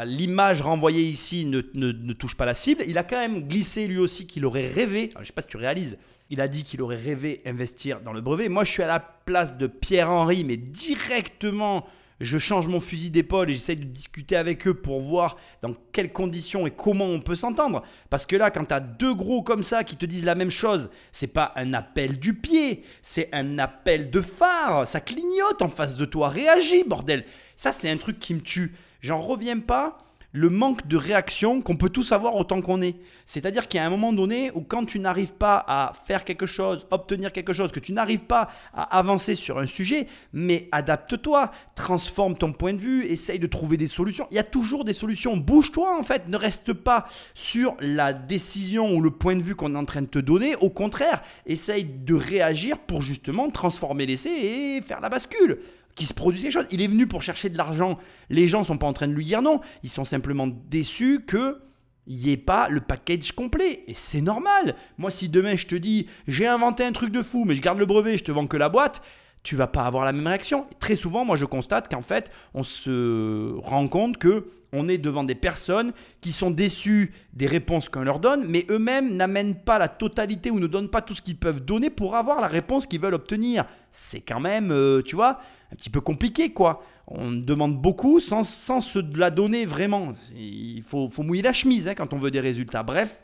[0.05, 2.83] l'image renvoyée ici ne, ne- ne touche pas la cible.
[2.87, 5.57] Il a quand même glissé lui aussi qu'il aurait rêvé, je sais pas si tu
[5.57, 5.97] réalises,
[6.29, 8.49] il a dit qu'il aurait rêvé investir dans le brevet.
[8.49, 11.85] Moi je suis à la place de Pierre-Henri, mais directement
[12.19, 16.11] je change mon fusil d'épaule et j'essaye de discuter avec eux pour voir dans quelles
[16.11, 17.83] conditions et comment on peut s'entendre.
[18.09, 20.51] Parce que là, quand tu as deux gros comme ça qui te disent la même
[20.51, 24.87] chose, c'est pas un appel du pied, c'est un appel de phare.
[24.87, 26.29] Ça clignote en face de toi.
[26.29, 27.25] Réagis, bordel.
[27.55, 28.75] Ça, c'est un truc qui me tue.
[29.01, 29.97] J'en reviens pas.
[30.37, 32.97] Le manque de réaction qu'on peut tous avoir autant qu'on est.
[33.25, 36.45] C'est-à-dire qu'il y a un moment donné où quand tu n'arrives pas à faire quelque
[36.45, 41.49] chose, obtenir quelque chose, que tu n'arrives pas à avancer sur un sujet, mais adapte-toi,
[41.73, 44.27] transforme ton point de vue, essaye de trouver des solutions.
[44.29, 45.35] Il y a toujours des solutions.
[45.35, 49.73] Bouge-toi en fait, ne reste pas sur la décision ou le point de vue qu'on
[49.73, 50.55] est en train de te donner.
[50.57, 55.57] Au contraire, essaye de réagir pour justement transformer l'essai et faire la bascule
[55.97, 56.67] qui se produise quelque chose.
[56.71, 57.97] Il est venu pour chercher de l'argent.
[58.29, 59.59] Les gens sont pas en train de lui dire non.
[59.83, 61.59] Ils sont simplement déçus que
[62.05, 63.83] il n'y ait pas le package complet.
[63.87, 64.75] Et c'est normal.
[64.97, 67.79] Moi, si demain je te dis j'ai inventé un truc de fou, mais je garde
[67.79, 69.01] le brevet, je te vends que la boîte,
[69.43, 70.67] tu vas pas avoir la même réaction.
[70.79, 75.23] Très souvent, moi, je constate qu'en fait, on se rend compte que on est devant
[75.23, 79.87] des personnes qui sont déçues des réponses qu'on leur donne, mais eux-mêmes n'amènent pas la
[79.87, 82.99] totalité ou ne donnent pas tout ce qu'ils peuvent donner pour avoir la réponse qu'ils
[82.99, 83.65] veulent obtenir.
[83.91, 85.39] C'est quand même, euh, tu vois,
[85.71, 86.83] un petit peu compliqué, quoi.
[87.07, 90.13] On demande beaucoup sans, sans se la donner vraiment.
[90.35, 92.83] Il faut, faut mouiller la chemise hein, quand on veut des résultats.
[92.83, 93.21] Bref,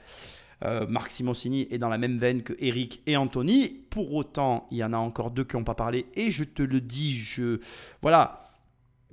[0.64, 3.82] euh, Marc Simoncini est dans la même veine que Eric et Anthony.
[3.90, 6.06] Pour autant, il y en a encore deux qui n'ont pas parlé.
[6.16, 7.60] Et je te le dis, je.
[8.02, 8.40] Voilà.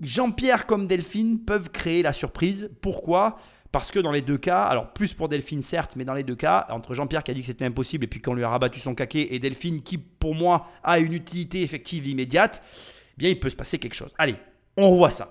[0.01, 2.71] Jean-Pierre comme Delphine peuvent créer la surprise.
[2.81, 3.37] Pourquoi?
[3.73, 6.35] Parce que dans les deux cas, alors plus pour Delphine certes, mais dans les deux
[6.35, 8.81] cas, entre Jean-Pierre qui a dit que c'était impossible et puis qu'on lui a rabattu
[8.81, 13.39] son caquet, et Delphine qui pour moi a une utilité effective immédiate, eh bien il
[13.39, 14.13] peut se passer quelque chose.
[14.19, 14.37] Allez,
[14.77, 15.29] on revoit ça.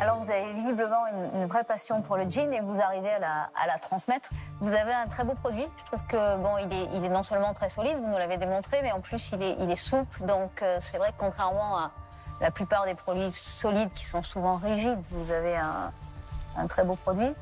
[0.00, 3.20] Alors vous avez visiblement une, vraie passion pour le jean et vous arrivez à
[3.66, 4.30] la, transmettre.
[4.60, 5.66] Vous avez un très beau produit.
[5.76, 8.90] Je trouve que bon, il est, non seulement très solide, vous nous l'avez démontré, mais
[8.90, 10.24] en plus il est, il est souple.
[10.24, 11.92] Donc euh, c'est vrai que contrairement à
[12.42, 17.32] la plupart des produits solides qui sont souvent rigides, vous avez un, très beau produit.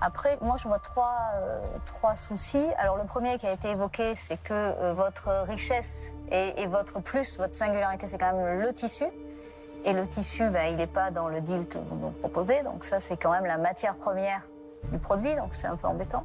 [0.00, 2.66] Après, moi, je vois trois, euh, trois soucis.
[2.78, 7.00] Alors, le premier qui a été évoqué, c'est que euh, votre richesse et, et votre
[7.00, 9.04] plus, votre singularité, c'est quand même le tissu.
[9.84, 12.62] Et le tissu, ben, il n'est pas dans le deal que vous nous proposez.
[12.62, 14.42] Donc, ça, c'est quand même la matière première
[14.90, 15.34] du produit.
[15.36, 16.24] Donc, c'est un peu embêtant.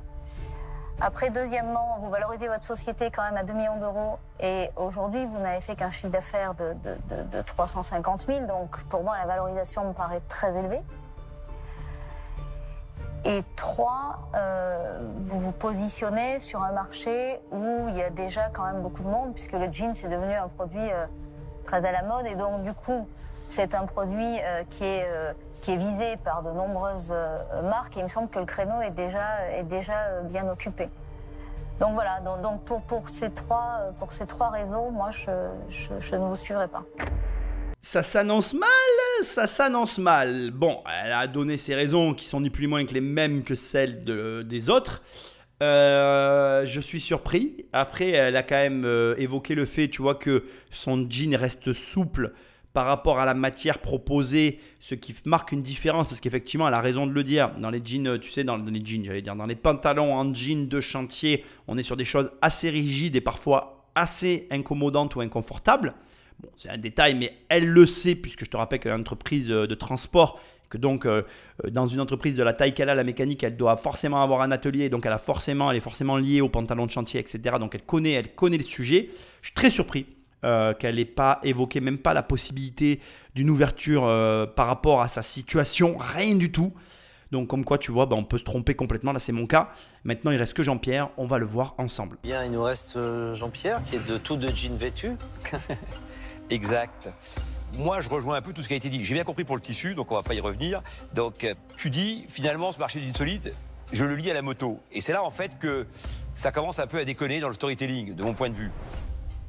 [1.02, 4.20] Après, deuxièmement, vous valorisez votre société quand même à 2 millions d'euros.
[4.42, 8.46] Et aujourd'hui, vous n'avez fait qu'un chiffre d'affaires de, de, de, de 350 000.
[8.48, 10.82] Donc, pour moi, la valorisation me paraît très élevée.
[13.24, 18.66] Et trois, euh, vous vous positionnez sur un marché où il y a déjà quand
[18.66, 21.06] même beaucoup de monde, puisque le jean, c'est devenu un produit euh,
[21.64, 22.28] très à la mode.
[22.28, 23.08] Et donc, du coup,
[23.48, 25.08] c'est un produit euh, qui, est,
[25.62, 27.98] qui est visé par de nombreuses euh, marques.
[27.98, 30.90] Et il me semble que le créneau est déjà, est déjà euh, bien occupé.
[31.80, 35.32] Donc voilà, donc, pour, pour, ces trois, euh, pour ces trois raisons, moi, je,
[35.70, 36.84] je, ne vous suivrai pas.
[37.82, 38.70] Ça s'annonce mal,
[39.24, 40.52] ça s'annonce mal.
[40.52, 43.44] Bon, elle a donné ses raisons qui sont ni plus ni moins que les mêmes
[43.44, 45.02] que celles de- des autres.
[45.62, 47.66] Je suis surpris.
[47.72, 48.86] Après, elle a quand même
[49.18, 52.34] évoqué le fait, tu vois, que son jean reste souple
[52.80, 56.80] par rapport à la matière proposée, ce qui marque une différence, parce qu'effectivement, elle a
[56.80, 57.52] raison de le dire.
[57.60, 60.34] Dans les jeans, euh, tu sais, dans, les jeans, j'allais dire, dans les pantalons en
[60.34, 65.20] jean de chantier, on est sur des choses assez rigides et parfois assez incommodantes ou
[65.20, 65.94] inconfortables.
[66.42, 69.02] Bon, c'est un détail, mais elle le sait, puisque je te rappelle qu'elle est une
[69.02, 71.24] entreprise euh, de transport, que donc euh,
[71.70, 74.52] dans une entreprise de la taille qu'elle a, la mécanique, elle doit forcément avoir un
[74.52, 77.58] atelier, donc elle, a forcément, elle est forcément liée au pantalon de chantier, etc.
[77.60, 79.10] Donc elle connaît, elle connaît le sujet.
[79.42, 80.06] Je suis très surpris
[80.46, 83.02] euh, qu'elle n'ait pas évoqué même pas la possibilité
[83.36, 86.74] d'une ouverture euh, par rapport à sa situation, rien du tout.
[87.32, 89.70] Donc comme quoi, tu vois, bah, on peut se tromper complètement, là c'est mon cas.
[90.04, 92.18] Maintenant, il reste que Jean-Pierre, on va le voir ensemble.
[92.24, 95.12] Bien, il nous reste euh, Jean-Pierre, qui est de tout de jean vêtu.
[96.50, 97.10] Exact.
[97.78, 99.06] Moi, je rejoins un peu tout ce qui a été dit.
[99.06, 100.82] J'ai bien compris pour le tissu, donc on va pas y revenir.
[101.14, 101.46] Donc,
[101.78, 103.54] tu dis, finalement, ce marché du solide,
[103.92, 104.80] je le lis à la moto.
[104.92, 105.86] Et c'est là, en fait, que
[106.34, 108.72] ça commence un peu à déconner dans le storytelling, de mon point de vue.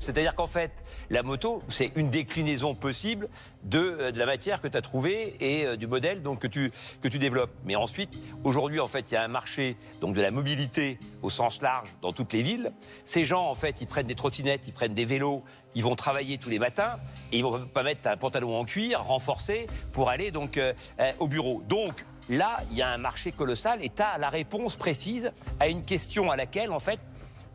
[0.01, 0.73] C'est-à-dire qu'en fait,
[1.11, 3.29] la moto, c'est une déclinaison possible
[3.63, 6.47] de, euh, de la matière que tu as trouvée et euh, du modèle donc, que,
[6.47, 6.73] tu,
[7.03, 7.53] que tu développes.
[7.65, 11.31] Mais ensuite, aujourd'hui, en fait, il y a un marché donc, de la mobilité au
[11.31, 12.73] sens large dans toutes les villes.
[13.05, 15.45] Ces gens, en fait, ils prennent des trottinettes, ils prennent des vélos,
[15.75, 16.99] ils vont travailler tous les matins
[17.31, 20.73] et ils vont pas mettre un pantalon en cuir renforcé pour aller donc euh,
[21.19, 21.63] au bureau.
[21.69, 25.31] Donc là, il y a un marché colossal et tu as la réponse précise
[25.61, 27.01] à une question à laquelle, en fait,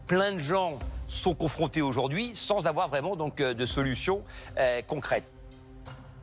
[0.06, 0.78] plein de gens
[1.08, 4.24] sont confrontés aujourd'hui sans avoir vraiment donc euh, de solution
[4.58, 5.26] euh, concrète.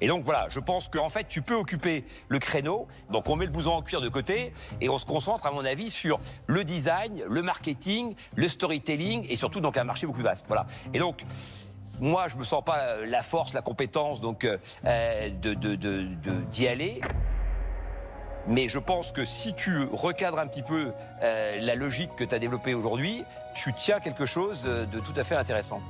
[0.01, 2.89] Et donc voilà, je pense qu'en fait, tu peux occuper le créneau.
[3.11, 5.65] Donc on met le blouson en cuir de côté et on se concentre, à mon
[5.65, 6.19] avis, sur
[6.49, 10.47] le design, le marketing, le storytelling et surtout donc un marché beaucoup plus vaste.
[10.49, 10.67] Voilà.
[10.93, 11.23] Et donc.
[12.01, 14.59] Moi, je me sens pas euh, la force, la compétence, donc de-
[16.51, 17.01] d'y aller.
[18.49, 22.35] Mais je pense que si tu recadres un petit peu euh, la logique que tu
[22.35, 23.25] as développée aujourd'hui,
[23.55, 25.81] tu tiens quelque chose euh, de tout à fait intéressant.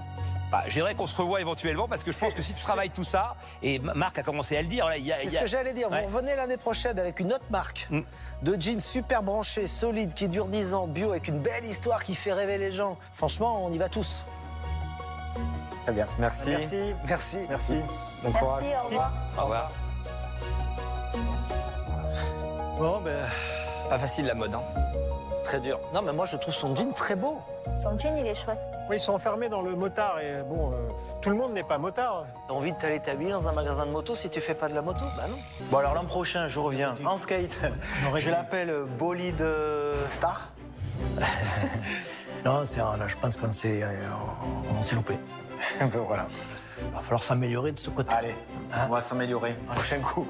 [0.51, 3.05] Bah, J'aimerais qu'on se revoie éventuellement parce que je pense que si tu travailles tout
[3.05, 5.41] ça, et Marc a commencé à le dire, là, il y a, C'est ce a-
[5.41, 5.91] que j'allais dire.
[5.91, 6.03] Ouais.
[6.07, 8.01] Vous revenez l'année prochaine avec une autre marque Mm.
[8.43, 12.15] de jeans super branchés, solides, qui dure 10 ans, bio, avec une belle histoire qui
[12.15, 12.99] fait rêver les gens.
[13.15, 14.27] Franchement, on y va tous.
[15.85, 16.07] Très bien.
[16.19, 16.51] Merci.
[16.51, 16.95] Merci.
[17.09, 17.39] Merci.
[17.49, 17.81] Merci.
[18.23, 18.63] Bon courage.
[18.63, 19.13] Merci, au revoir.
[19.39, 19.73] Au revoir.
[22.83, 23.29] Bon, ben,
[23.89, 24.53] Pas facile la mode.
[24.57, 24.63] Hein.
[25.45, 25.79] Très dur.
[25.95, 27.39] Non, mais moi, je trouve son jean très beau.
[27.81, 28.59] Son jean, il est chouette.
[28.91, 30.89] oui, ils sont enfermés dans le motard et bon, euh,
[31.21, 32.27] tout le monde n'est pas motard.
[32.49, 34.75] T'as envie de t'aller t'habiller dans un magasin de moto si tu fais pas de
[34.75, 35.05] la moto?
[35.17, 35.37] Bah non.
[35.71, 37.57] Bon, alors l'an prochain, je reviens en skate.
[38.17, 39.47] Je l'appelle euh, Bolide
[40.09, 40.49] Star.
[42.45, 44.03] Non, c'est là, je pense qu'on s'est euh,
[44.77, 45.17] on- s'est loupé.
[46.09, 46.27] Voilà.
[46.89, 48.11] Il va falloir s'améliorer de ce côté.
[48.13, 48.35] Allez,
[48.89, 49.55] on va s'améliorer.
[49.67, 50.27] Prochain coup.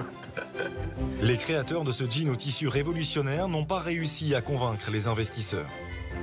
[1.22, 5.68] Les créateurs de ce jean au tissu révolutionnaire n'ont pas réussi à convaincre les investisseurs.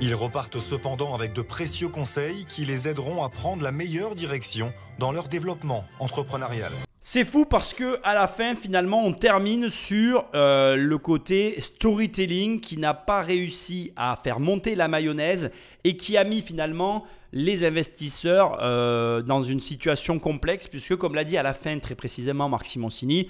[0.00, 4.72] Ils repartent cependant avec de précieux conseils qui les aideront à prendre la meilleure direction
[4.98, 6.72] dans leur développement entrepreneurial.
[7.12, 12.60] C'est fou parce que à la fin, finalement, on termine sur euh, le côté storytelling
[12.60, 15.50] qui n'a pas réussi à faire monter la mayonnaise
[15.82, 21.24] et qui a mis finalement les investisseurs euh, dans une situation complexe puisque, comme l'a
[21.24, 23.26] dit à la fin très précisément Marc Simoncini,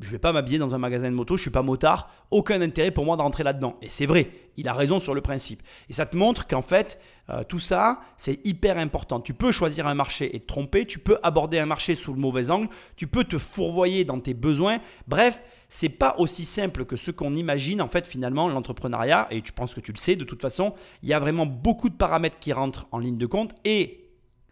[0.00, 2.90] je vais pas m'habiller dans un magasin de moto, je suis pas motard, aucun intérêt
[2.90, 3.76] pour moi de rentrer là-dedans.
[3.82, 5.62] Et c'est vrai, il a raison sur le principe.
[5.88, 6.98] Et ça te montre qu'en fait,
[7.30, 9.20] euh, tout ça, c'est hyper important.
[9.20, 12.20] Tu peux choisir un marché et te tromper, tu peux aborder un marché sous le
[12.20, 14.78] mauvais angle, tu peux te fourvoyer dans tes besoins.
[15.06, 17.80] Bref, c'est pas aussi simple que ce qu'on imagine.
[17.80, 21.08] En fait, finalement, l'entrepreneuriat, et tu penses que tu le sais de toute façon, il
[21.08, 24.03] y a vraiment beaucoup de paramètres qui rentrent en ligne de compte et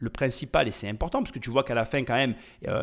[0.02, 2.34] le principal, et c'est important, parce que tu vois qu'à la fin, quand même,
[2.66, 2.82] euh,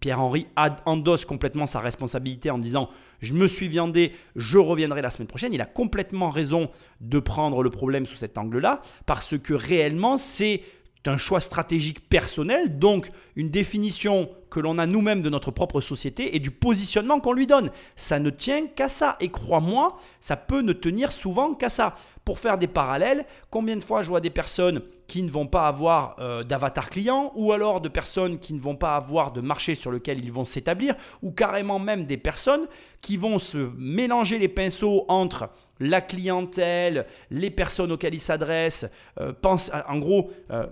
[0.00, 0.48] Pierre-Henri
[0.84, 2.90] endosse complètement sa responsabilité en disant
[3.20, 5.54] Je me suis viandé, je reviendrai la semaine prochaine.
[5.54, 6.68] Il a complètement raison
[7.00, 10.62] de prendre le problème sous cet angle-là, parce que réellement, c'est
[11.08, 16.34] un choix stratégique personnel, donc une définition que l'on a nous-mêmes de notre propre société
[16.34, 17.70] et du positionnement qu'on lui donne.
[17.94, 19.16] Ça ne tient qu'à ça.
[19.20, 21.94] Et crois-moi, ça peut ne tenir souvent qu'à ça.
[22.26, 25.68] Pour faire des parallèles, combien de fois je vois des personnes qui ne vont pas
[25.68, 29.76] avoir euh, d'avatar client ou alors de personnes qui ne vont pas avoir de marché
[29.76, 32.66] sur lequel ils vont s'établir ou carrément même des personnes
[33.00, 38.90] qui vont se mélanger les pinceaux entre la clientèle, les personnes auxquelles ils s'adressent.
[39.20, 40.66] euh, pense en gros, euh,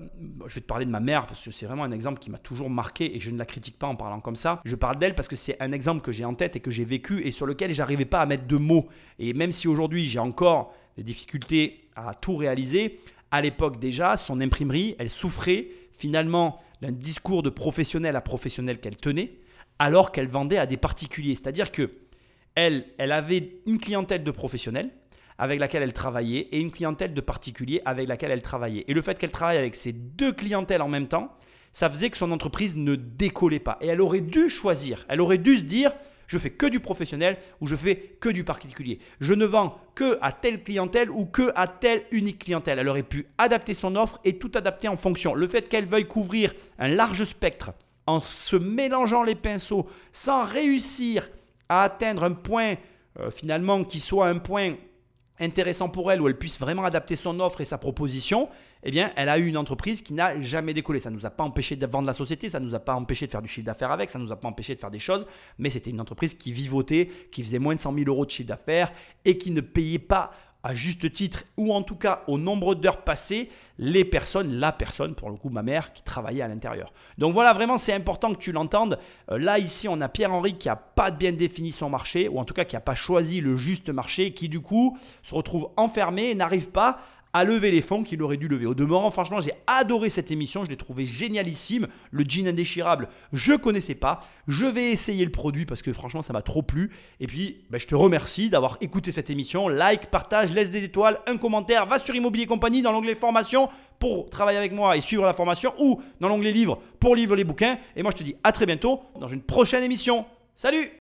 [0.48, 2.38] je vais te parler de ma mère parce que c'est vraiment un exemple qui m'a
[2.38, 4.60] toujours marqué et je ne la critique pas en parlant comme ça.
[4.64, 6.84] Je parle d'elle parce que c'est un exemple que j'ai en tête et que j'ai
[6.84, 8.88] vécu et sur lequel j'arrivais pas à mettre de mots.
[9.20, 14.40] Et même si aujourd'hui j'ai encore des difficultés à tout réaliser, à l'époque déjà, son
[14.40, 19.38] imprimerie, elle souffrait finalement d'un discours de professionnel à professionnel qu'elle tenait
[19.78, 21.34] alors qu'elle vendait à des particuliers.
[21.34, 21.90] C'est-à-dire que
[22.54, 24.90] elle, elle avait une clientèle de professionnels
[25.38, 28.84] avec laquelle elle travaillait et une clientèle de particuliers avec laquelle elle travaillait.
[28.86, 31.32] Et le fait qu'elle travaille avec ces deux clientèles en même temps,
[31.72, 33.78] ça faisait que son entreprise ne décollait pas.
[33.80, 35.92] Et elle aurait dû choisir, elle aurait dû se dire,
[36.26, 38.98] je fais que du professionnel ou je fais que du particulier.
[39.20, 42.78] Je ne vends que à telle clientèle ou que à telle unique clientèle.
[42.78, 45.34] Elle aurait pu adapter son offre et tout adapter en fonction.
[45.34, 47.72] Le fait qu'elle veuille couvrir un large spectre
[48.06, 51.30] en se mélangeant les pinceaux sans réussir
[51.68, 52.74] à atteindre un point
[53.20, 54.74] euh, finalement qui soit un point
[55.40, 58.48] intéressant pour elle où elle puisse vraiment adapter son offre et sa proposition,
[58.84, 61.00] eh bien, elle a eu une entreprise qui n'a jamais décollé.
[61.00, 62.94] Ça ne nous a pas empêché de vendre la société, ça ne nous a pas
[62.94, 64.90] empêché de faire du chiffre d'affaires avec, ça ne nous a pas empêché de faire
[64.90, 65.26] des choses,
[65.58, 68.48] mais c'était une entreprise qui vivotait, qui faisait moins de 100 000 euros de chiffre
[68.48, 68.92] d'affaires
[69.24, 70.32] et qui ne payait pas
[70.64, 75.14] à juste titre ou en tout cas au nombre d'heures passées les personnes, la personne,
[75.14, 76.92] pour le coup ma mère, qui travaillait à l'intérieur.
[77.18, 78.98] Donc voilà, vraiment c'est important que tu l'entendes.
[79.30, 82.44] Euh, là ici on a Pierre-Henri qui n'a pas bien défini son marché, ou en
[82.44, 86.30] tout cas qui n'a pas choisi le juste marché, qui du coup se retrouve enfermé
[86.30, 86.98] et n'arrive pas
[87.34, 88.64] à lever les fonds qu'il aurait dû lever.
[88.64, 91.88] Au demeurant, franchement, j'ai adoré cette émission, je l'ai trouvé génialissime.
[92.12, 94.24] Le jean indéchirable, je connaissais pas.
[94.46, 96.92] Je vais essayer le produit parce que franchement, ça m'a trop plu.
[97.18, 99.68] Et puis, ben, je te remercie d'avoir écouté cette émission.
[99.68, 103.68] Like, partage, laisse des étoiles, un commentaire, va sur Immobilier Compagnie dans l'onglet formation
[103.98, 107.44] pour travailler avec moi et suivre la formation ou dans l'onglet livres pour lire les
[107.44, 107.78] bouquins.
[107.96, 110.24] Et moi, je te dis à très bientôt dans une prochaine émission.
[110.54, 110.88] Salut